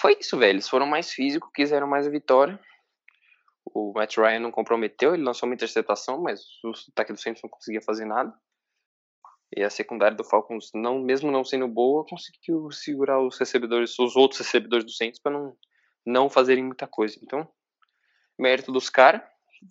[0.00, 0.50] Foi isso, velho.
[0.50, 2.60] Eles foram mais físicos, quiseram mais a vitória.
[3.66, 7.50] O Matt Ryan não comprometeu, ele lançou uma interceptação, mas o ataque do Saints não
[7.50, 8.32] conseguia fazer nada.
[9.56, 14.16] E a secundária do Falcons, não, mesmo não sendo boa, conseguiu segurar os recebedores, os
[14.16, 15.56] outros recebedores do Saints para não,
[16.04, 17.18] não fazerem muita coisa.
[17.22, 17.48] Então,
[18.38, 19.22] mérito dos caras,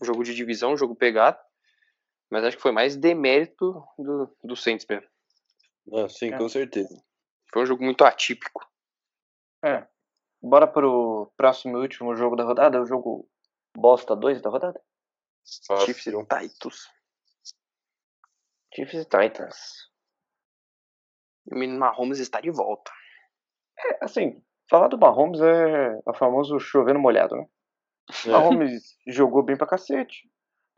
[0.01, 1.37] jogo de divisão, jogo pegado.
[2.31, 5.07] Mas acho que foi mais demérito do, do Saints mesmo.
[5.93, 6.37] Ah, sim, É.
[6.37, 7.03] com certeza.
[7.51, 8.65] Foi um jogo muito atípico.
[9.63, 9.85] É.
[10.41, 13.29] Bora pro próximo e último jogo da rodada, o jogo
[13.75, 14.79] Bosta 2 da rodada.
[15.85, 16.27] Chiefs e Fácil.
[16.27, 16.87] Titans.
[18.73, 19.91] Chiefs e Titans.
[21.47, 22.91] E o menino Mahomes está de volta.
[23.77, 27.45] É, assim, falar do Mahomes é o famoso chovendo molhado, né?
[28.25, 28.29] É.
[28.29, 30.29] Mahomes jogou bem pra cacete.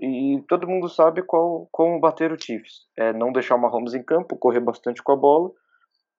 [0.01, 2.87] E todo mundo sabe qual, como bater o Chiefs.
[2.97, 5.51] É não deixar o Mahomes em campo, correr bastante com a bola,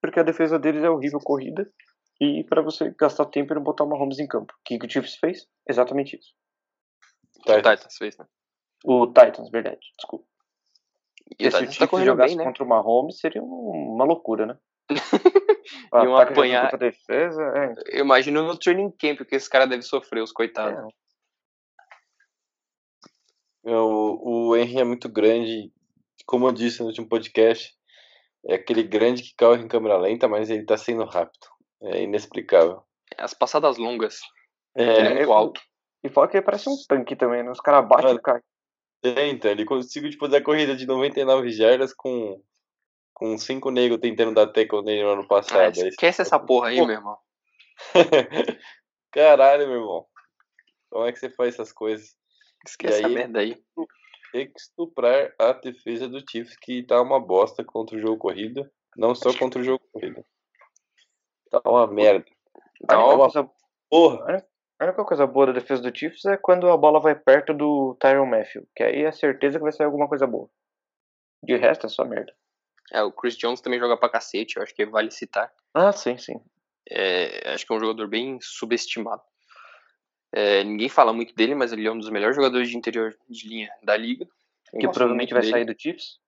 [0.00, 1.70] porque a defesa deles é horrível corrida.
[2.18, 4.54] E para você gastar tempo e não botar o Mahomes em campo.
[4.54, 5.46] O que, que o Chiefs fez?
[5.68, 6.34] Exatamente isso.
[7.52, 7.78] O Titans.
[7.78, 8.26] Titans fez, né?
[8.84, 10.24] O Titans, verdade, desculpa.
[11.38, 12.44] E se o Titans tá jogasse bem, né?
[12.44, 14.58] contra o Mahomes, seria um- uma loucura, né?
[15.92, 16.70] Ataque jogando apanhar.
[16.70, 20.30] contra a defesa, é, Eu imagino no training camp que esse cara deve sofrer, os
[20.32, 20.78] coitados.
[23.64, 25.72] é, O, o Henry é muito grande.
[26.24, 27.74] Como eu disse no último podcast,
[28.46, 31.46] é aquele grande que corre em câmera lenta, mas ele tá sendo rápido.
[31.82, 32.82] É inexplicável.
[33.18, 34.20] As passadas longas.
[34.76, 35.60] É, ele é é, muito alto.
[36.06, 37.50] E fala que ele parece um tanque também, né?
[37.50, 38.42] Os caras batem e caem.
[39.04, 42.40] é, então, ele conseguiu tipo, fazer a corrida de 99 jardas com,
[43.12, 45.80] com cinco negros tentando dar tackle nele no ano Ah, passado.
[45.80, 46.86] Aí esquece essa porra aí, Pô.
[46.86, 47.18] meu irmão.
[49.12, 50.06] Caralho, meu irmão.
[50.90, 52.16] Como é que você faz essas coisas?
[52.66, 53.14] Esquece E essa aí?
[53.14, 53.62] merda aí.
[54.32, 58.68] Tem que estuprar a defesa do Chiefs, que tá uma bosta contra o jogo corrido,
[58.96, 60.22] não só contra o jogo corrido.
[61.50, 62.24] Tá uma merda.
[62.86, 63.50] Tá uma
[63.88, 64.46] Porra.
[64.78, 67.96] A única coisa boa da defesa do Chiefs é quando a bola vai perto do
[68.00, 70.48] Tyron Matthew, que aí é certeza que vai sair alguma coisa boa.
[71.42, 72.32] De resto é só merda.
[72.92, 75.52] É, o Chris Jones também joga pra cacete, eu acho que vale citar.
[75.74, 76.40] Ah, sim, sim.
[76.88, 79.22] É, acho que é um jogador bem subestimado.
[80.32, 83.48] É, ninguém fala muito dele, mas ele é um dos melhores jogadores de interior de
[83.48, 84.26] linha da liga.
[84.72, 86.18] Eu Que provavelmente vai dele, sair do Chiefs.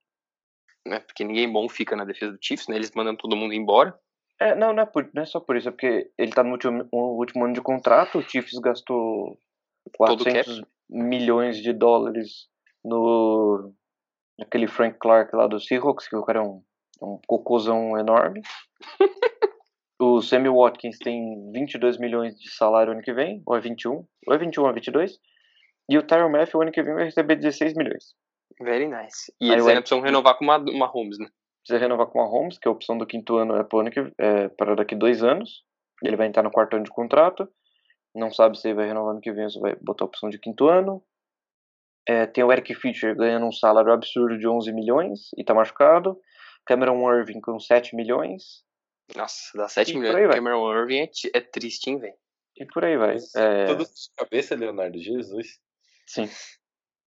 [0.87, 2.77] né, porque ninguém bom fica na defesa do Chiefs, né?
[2.77, 3.99] Eles mandam todo mundo embora.
[4.41, 6.53] É, não, não é, por- não é só por isso, é porque ele tá no
[6.53, 9.39] último, no último ano de contrato, o Chiefs gastou
[9.97, 12.49] Todo o 400 milhões de dólares
[12.85, 13.73] no
[14.39, 16.63] naquele Frank Clark lá do Seahawks, que o cara é um,
[17.03, 18.41] é um cocôzão enorme.
[20.01, 24.35] o Sammy Watkins tem 22 milhões de salário ano que vem, ou é 21, ou
[24.35, 25.19] é 21 ou é 22.
[25.91, 28.15] E o Tyron Matthew ano que vem vai receber 16 milhões.
[28.61, 29.33] Very nice.
[29.41, 31.29] E Aí eles ainda precisam renovar com uma, uma Holmes, né?
[31.69, 34.01] Precisa renovar com a Holmes, que a opção do quinto ano é, pro ano que,
[34.19, 35.63] é para daqui dois anos.
[36.03, 37.47] Ele vai entrar no quarto ano de contrato.
[38.15, 40.31] Não sabe se ele vai renovar ano que vem ou se vai botar a opção
[40.31, 41.03] de quinto ano.
[42.09, 46.19] É, tem o Eric Fischer ganhando um salário absurdo de 11 milhões e tá machucado.
[46.65, 48.65] Cameron Irving com 7 milhões.
[49.15, 50.39] Nossa, dá 7 E por milhões aí pro vai.
[50.39, 52.15] Cameron Irving é, é triste, hein, velho?
[52.57, 53.17] E por aí vai.
[53.37, 54.99] É, Tudo de cabeça, Leonardo.
[54.99, 55.61] Jesus.
[56.07, 56.29] sim.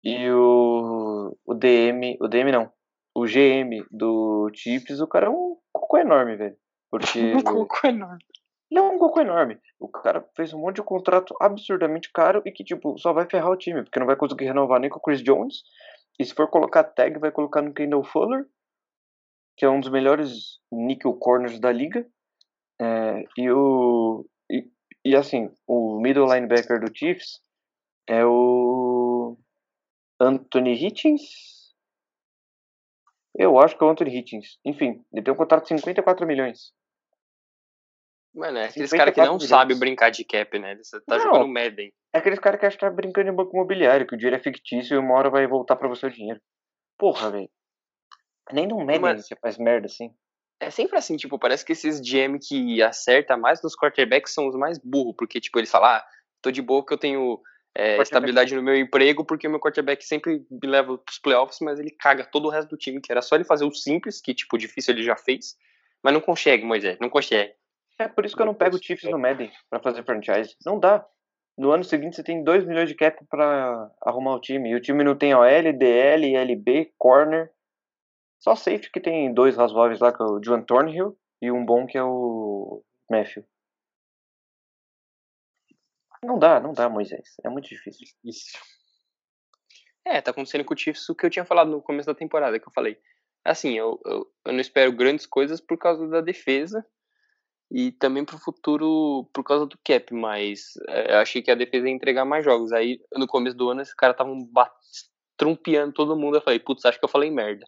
[0.03, 2.71] E o, o DM, o DM não,
[3.17, 6.55] o GM do Chiefs, o cara é um cocô enorme, velho.
[6.87, 8.23] Porque Um coco enorme.
[8.69, 9.59] Ele é um cocô enorme.
[9.79, 13.49] O cara fez um monte de contrato absurdamente caro e que, tipo, só vai ferrar
[13.49, 15.63] o time, porque não vai conseguir renovar nem com o Chris Jones.
[16.19, 18.45] E se for colocar tag, vai colocar no Kendall Fuller,
[19.57, 22.05] que é um dos melhores nickel corners da liga.
[22.79, 24.27] É, e o.
[24.51, 24.69] E,
[25.03, 27.41] e assim, o middle linebacker do Chiefs
[28.07, 29.35] é o.
[30.21, 31.56] Anthony Hitchens?
[33.37, 34.57] Eu acho que é o Anthony Hitchens.
[34.65, 36.73] Enfim, ele tem um contrato de 54 milhões.
[38.33, 39.49] Mano, é aqueles 54 caras que não milhões.
[39.49, 40.75] sabem brincar de cap, né?
[40.75, 41.23] Você tá Não.
[41.23, 41.91] jogando Madden.
[42.13, 44.39] É aqueles caras que acham que tá brincando em banco imobiliário, que o dinheiro é
[44.43, 46.39] fictício e uma hora vai voltar pra você o dinheiro.
[46.97, 47.49] Porra, velho.
[48.51, 50.13] Nem no Madden Mas- você faz merda assim.
[50.59, 54.55] É sempre assim, tipo, parece que esses GM que acerta mais nos quarterbacks são os
[54.55, 56.05] mais burros, porque, tipo, eles falam, ah,
[56.41, 57.39] tô de boa que eu tenho
[57.77, 61.79] é, estabilidade no meu emprego, porque o meu quarterback sempre me leva pros playoffs, mas
[61.79, 64.33] ele caga todo o resto do time, que era só ele fazer o simples, que,
[64.33, 65.55] tipo, difícil ele já fez,
[66.03, 67.53] mas não consegue, Moisés, não consegue.
[67.99, 70.55] É por isso que eu não pego o Chiefs no Madden pra fazer franchise.
[70.65, 71.05] Não dá.
[71.55, 74.69] No ano seguinte você tem 2 milhões de cap pra arrumar o time.
[74.69, 77.51] E o time não tem OL, DL, LB, corner.
[78.39, 81.87] Só safety que tem dois razoáveis lá, que é o Juan Thornhill, e um bom
[81.87, 83.43] que é o Matthew.
[86.23, 87.35] Não dá, não dá, Moisés.
[87.43, 88.07] É muito difícil.
[88.23, 88.57] Isso.
[90.05, 92.59] É, tá acontecendo com o Chiefs o que eu tinha falado no começo da temporada,
[92.59, 92.97] que eu falei.
[93.43, 96.85] Assim, eu, eu, eu não espero grandes coisas por causa da defesa
[97.71, 101.87] e também pro futuro por causa do cap, mas é, eu achei que a defesa
[101.87, 102.71] ia entregar mais jogos.
[102.71, 104.49] Aí, no começo do ano, esses caras estavam
[105.37, 106.37] trumpeando todo mundo.
[106.37, 107.65] Eu falei, putz, acho que eu falei merda.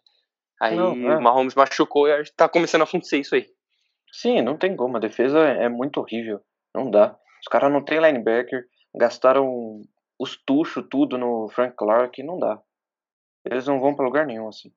[0.60, 1.16] Aí Não, é.
[1.16, 3.46] o Mahomes machucou e tá começando a acontecer isso aí.
[4.12, 4.96] Sim, não tem como.
[4.96, 6.40] A defesa é muito horrível.
[6.74, 7.16] Não dá.
[7.40, 8.64] Os caras não tem linebacker.
[8.94, 9.80] Gastaram
[10.18, 12.22] os tuchos tudo no Frank Clark.
[12.22, 12.60] Não dá.
[13.44, 14.70] Eles não vão pra lugar nenhum, assim.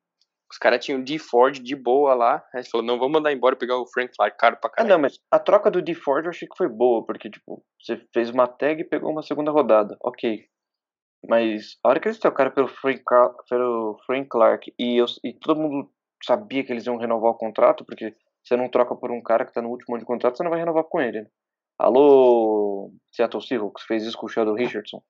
[0.52, 2.35] Os caras tinham o D Ford de boa lá.
[2.53, 4.76] Aí eles falaram, não, vamos mandar embora e pegar o Frank Clark caro pra Ah,
[4.76, 4.94] caralho.
[4.94, 7.98] não, mas a troca do D Ford eu achei que foi boa, porque, tipo, você
[8.14, 9.98] fez uma tag e pegou uma segunda rodada.
[10.03, 10.45] Ok.
[11.27, 13.02] Mas a hora que eles trocaram pelo Frank,
[13.49, 15.90] pelo Frank Clark e, eu, e todo mundo
[16.23, 18.14] sabia que eles iam renovar o contrato, porque
[18.44, 20.52] você não troca por um cara que tá no último ano de contrato, você não
[20.52, 21.22] vai renovar com ele.
[21.22, 21.27] Né?
[21.77, 25.03] Alô, Seattle Seahawks, fez isso com o Sheldon Richardson.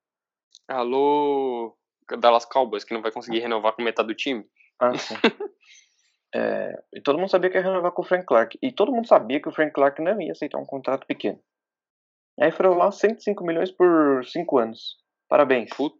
[0.67, 1.77] Alô,
[2.19, 4.45] Dallas Cowboys, que não vai conseguir renovar com metade do time.
[4.79, 5.15] Ah, sim.
[6.35, 8.57] É, e todo mundo sabia que ia renovar com o Frank Clark.
[8.59, 11.39] E todo mundo sabia que o Frank Clark não ia aceitar um contrato pequeno.
[12.39, 14.97] Aí foram lá 105 milhões por 5 anos.
[15.29, 15.69] Parabéns.
[15.69, 15.95] Puta.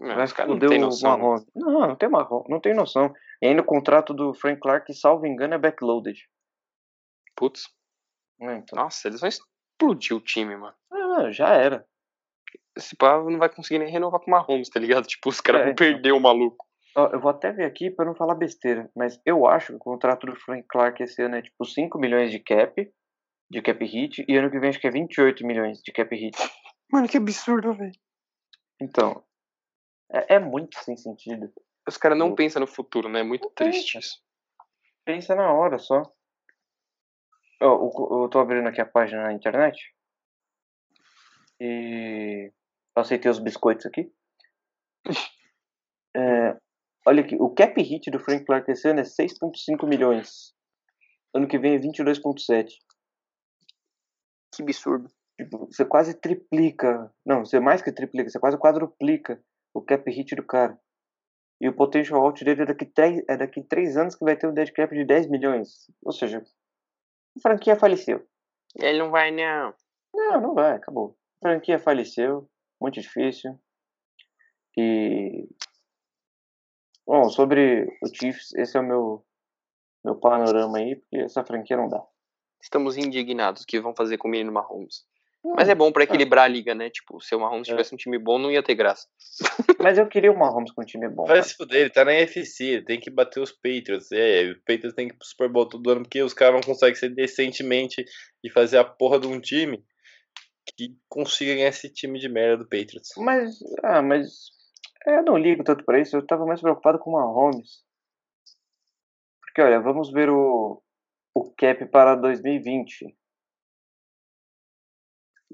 [0.00, 1.18] Os caras não noção.
[1.18, 1.44] Marrom.
[1.54, 3.12] Não, não tem marrom, não tem noção.
[3.42, 6.18] E ainda o contrato do Frank Clark, salvo engano, é backloaded.
[7.36, 7.68] Putz.
[8.38, 10.74] Né, Então, Nossa, eles vão explodir o time, mano.
[10.92, 11.86] ah, já era.
[12.76, 15.06] Esse pá não vai conseguir nem renovar com o Mahomes, tá ligado?
[15.08, 15.86] Tipo, os caras É, vão então.
[15.86, 16.64] perder o maluco.
[16.96, 20.26] Eu vou até ver aqui pra não falar besteira, mas eu acho que o contrato
[20.26, 22.88] do Frank Clark esse ano é tipo 5 milhões de cap,
[23.50, 26.36] de cap hit, e ano que vem acho que é 28 milhões de cap hit.
[26.92, 27.90] Mano, que absurdo, velho.
[28.80, 29.24] Então,
[30.12, 31.52] é, é muito sem sentido.
[31.88, 32.34] Os caras não Não.
[32.36, 33.20] pensam no futuro, né?
[33.20, 34.06] É muito Não triste pensa.
[34.06, 34.22] isso.
[35.04, 36.02] Pensa na hora só.
[37.64, 39.94] Eu tô abrindo aqui a página na internet.
[41.58, 42.52] E
[42.94, 44.12] eu aceitei os biscoitos aqui.
[46.16, 46.56] É,
[47.04, 50.54] olha aqui, o cap hit do Frank Clark esse ano é 6.5 milhões.
[51.34, 52.68] ano que vem é 22,7.
[54.54, 55.10] Que absurdo.
[55.36, 57.12] Tipo, você quase triplica.
[57.26, 59.42] Não, você mais que triplica, você quase quadruplica
[59.74, 60.78] o cap hit do cara.
[61.60, 64.46] E o potential out dele é daqui, três, é daqui três anos que vai ter
[64.46, 65.90] um dead cap de 10 milhões.
[66.04, 66.44] Ou seja,
[67.36, 68.26] a franquia faleceu.
[68.76, 69.74] Ele não vai, não.
[70.14, 71.16] Não, não vai, acabou.
[71.42, 72.48] A franquia faleceu,
[72.80, 73.58] muito difícil.
[74.76, 75.48] E.
[77.06, 79.26] Bom, sobre o Chiefs, esse é o meu,
[80.04, 82.02] meu panorama aí, porque essa franquia não dá.
[82.62, 83.62] Estamos indignados.
[83.62, 85.04] O que vão fazer com o menino Mahomes?
[85.44, 86.88] Mas é bom pra equilibrar a liga, né?
[86.88, 89.06] Tipo, se o Mahomes tivesse um time bom, não ia ter graça.
[89.78, 91.24] Mas eu queria o Mahomes com um time bom.
[91.24, 91.42] Vai cara.
[91.42, 94.10] se fuder, ele tá na NFC, ele tem que bater os Patriots.
[94.10, 96.62] É, o Patriots tem que ir pro Super Bowl todo ano, porque os caras não
[96.62, 98.02] conseguem ser decentemente
[98.42, 99.84] e fazer a porra de um time
[100.78, 103.10] que consiga ganhar esse time de merda do Patriots.
[103.18, 104.50] Mas, ah, mas
[105.06, 106.16] eu não ligo tanto pra isso.
[106.16, 107.84] Eu tava mais preocupado com o Mahomes.
[109.42, 110.82] Porque, olha, vamos ver o,
[111.34, 113.14] o cap para 2020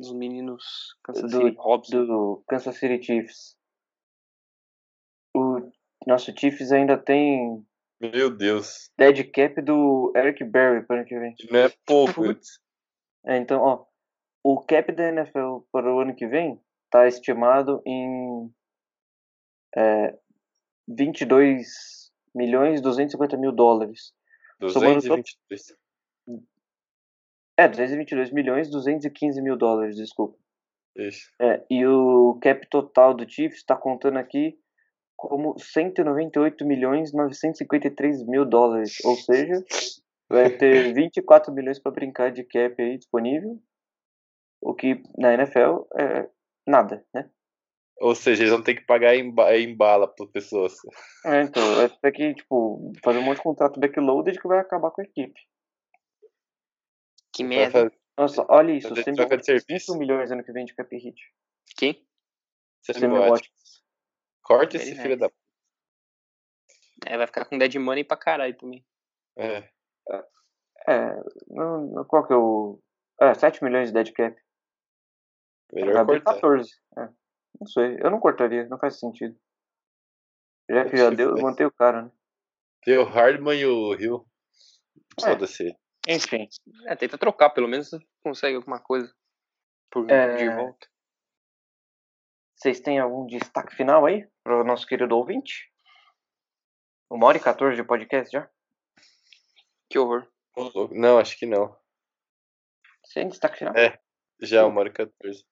[0.01, 2.07] Os meninos Kansas do, City Robson.
[2.07, 3.57] do Kansas City Chiefs.
[5.37, 5.71] O
[6.07, 7.65] nosso Chiefs ainda tem
[8.01, 8.65] Meu Dead
[8.97, 11.35] dead cap do Eric Berry para o ano que vem.
[11.51, 12.23] Não é pouco.
[13.23, 13.85] É, então, ó,
[14.43, 16.59] o cap da NFL para o ano que vem
[16.89, 18.51] tá estimado em
[19.77, 20.19] é,
[20.89, 24.15] 22 milhões 250 mil dólares.
[24.73, 25.77] Somando todo- 222.
[27.61, 30.35] É, 222 milhões 215 mil dólares, desculpa.
[30.97, 31.31] Isso.
[31.39, 34.59] É, e o cap total do Chiefs está contando aqui
[35.15, 39.63] como 198 milhões 953 mil dólares, ou seja,
[40.27, 43.61] vai ter 24 milhões para brincar de cap aí disponível,
[44.63, 46.31] o que na NFL é
[46.67, 47.29] nada, né?
[48.01, 50.73] Ou seja, eles vão ter que pagar em, em bala para pessoas.
[51.27, 54.91] É, então, vai ter que, tipo, fazer um monte de contrato backloaded que vai acabar
[54.91, 55.39] com a equipe.
[57.33, 57.73] Que Vai merda.
[57.73, 59.87] fazer- Nossa, olha isso, fazer troca de Watkins, serviço.
[59.87, 61.35] 5 milhões ano que vem de cap hit.
[61.77, 62.07] Quem?
[62.85, 63.83] Sammy Watkins.
[64.43, 65.31] Corta esse filho da.
[67.07, 68.85] É, vai ficar com dead money pra caralho também.
[69.39, 69.69] É.
[70.89, 71.15] É,
[71.49, 72.83] não, qual que é o...
[73.21, 74.37] É, 7 milhões de dead cap.
[75.73, 76.35] Melhor Vai cortar.
[76.35, 76.71] 14.
[76.99, 77.09] É,
[77.61, 79.39] não sei, eu não cortaria, não faz sentido.
[80.69, 81.43] Já que já deu, for.
[81.43, 82.13] mantém o cara, né?
[82.83, 84.27] Tem o Hardman e o Hill.
[85.21, 85.23] É.
[85.23, 85.77] Foda-se.
[86.15, 86.49] Enfim.
[86.87, 87.91] É, tenta trocar, pelo menos
[88.23, 89.15] consegue alguma coisa.
[89.91, 90.37] Por, É.
[90.37, 90.89] De volta.
[92.57, 95.71] Vocês têm algum destaque final aí para o nosso querido ouvinte?
[97.09, 98.49] Uma hora e 14 de podcast já?
[99.89, 100.29] Que horror.
[100.93, 101.77] Não, acho que não.
[103.05, 103.75] Sem destaque final?
[103.77, 103.99] É.
[104.41, 105.45] Já, uma hora e 14.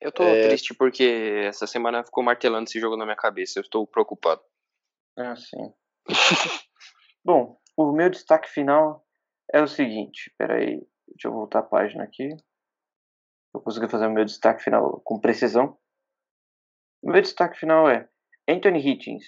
[0.00, 0.48] Eu tô É.
[0.48, 3.58] triste porque essa semana ficou martelando esse jogo na minha cabeça.
[3.58, 4.42] Eu estou preocupado.
[5.16, 5.72] Ah, sim.
[7.24, 9.03] Bom, o meu destaque final
[9.52, 10.32] é o seguinte.
[10.38, 12.28] Peraí, deixa eu voltar a página aqui.
[13.54, 15.78] Eu consegui fazer o meu destaque final com precisão.
[17.02, 18.08] O meu destaque final é
[18.48, 19.24] Anthony Hitchens,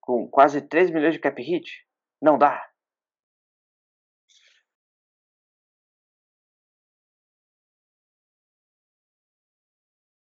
[0.00, 1.86] com quase 3 milhões de cap hit.
[2.22, 2.68] Não dá.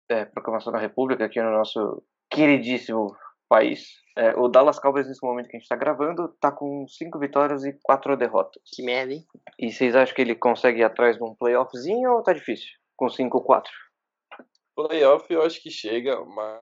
[0.10, 3.16] É, proclamação da República aqui no nosso queridíssimo
[3.50, 4.03] país.
[4.16, 7.64] É, o Dallas Cowboys, nesse momento que a gente está gravando, tá com 5 vitórias
[7.64, 8.62] e 4 derrotas.
[8.72, 9.26] Que merda, hein?
[9.58, 12.70] E vocês acham que ele consegue ir atrás de um playoffzinho ou tá difícil?
[12.96, 13.64] Com 5-4?
[14.76, 16.62] Playoff eu acho que chega, mas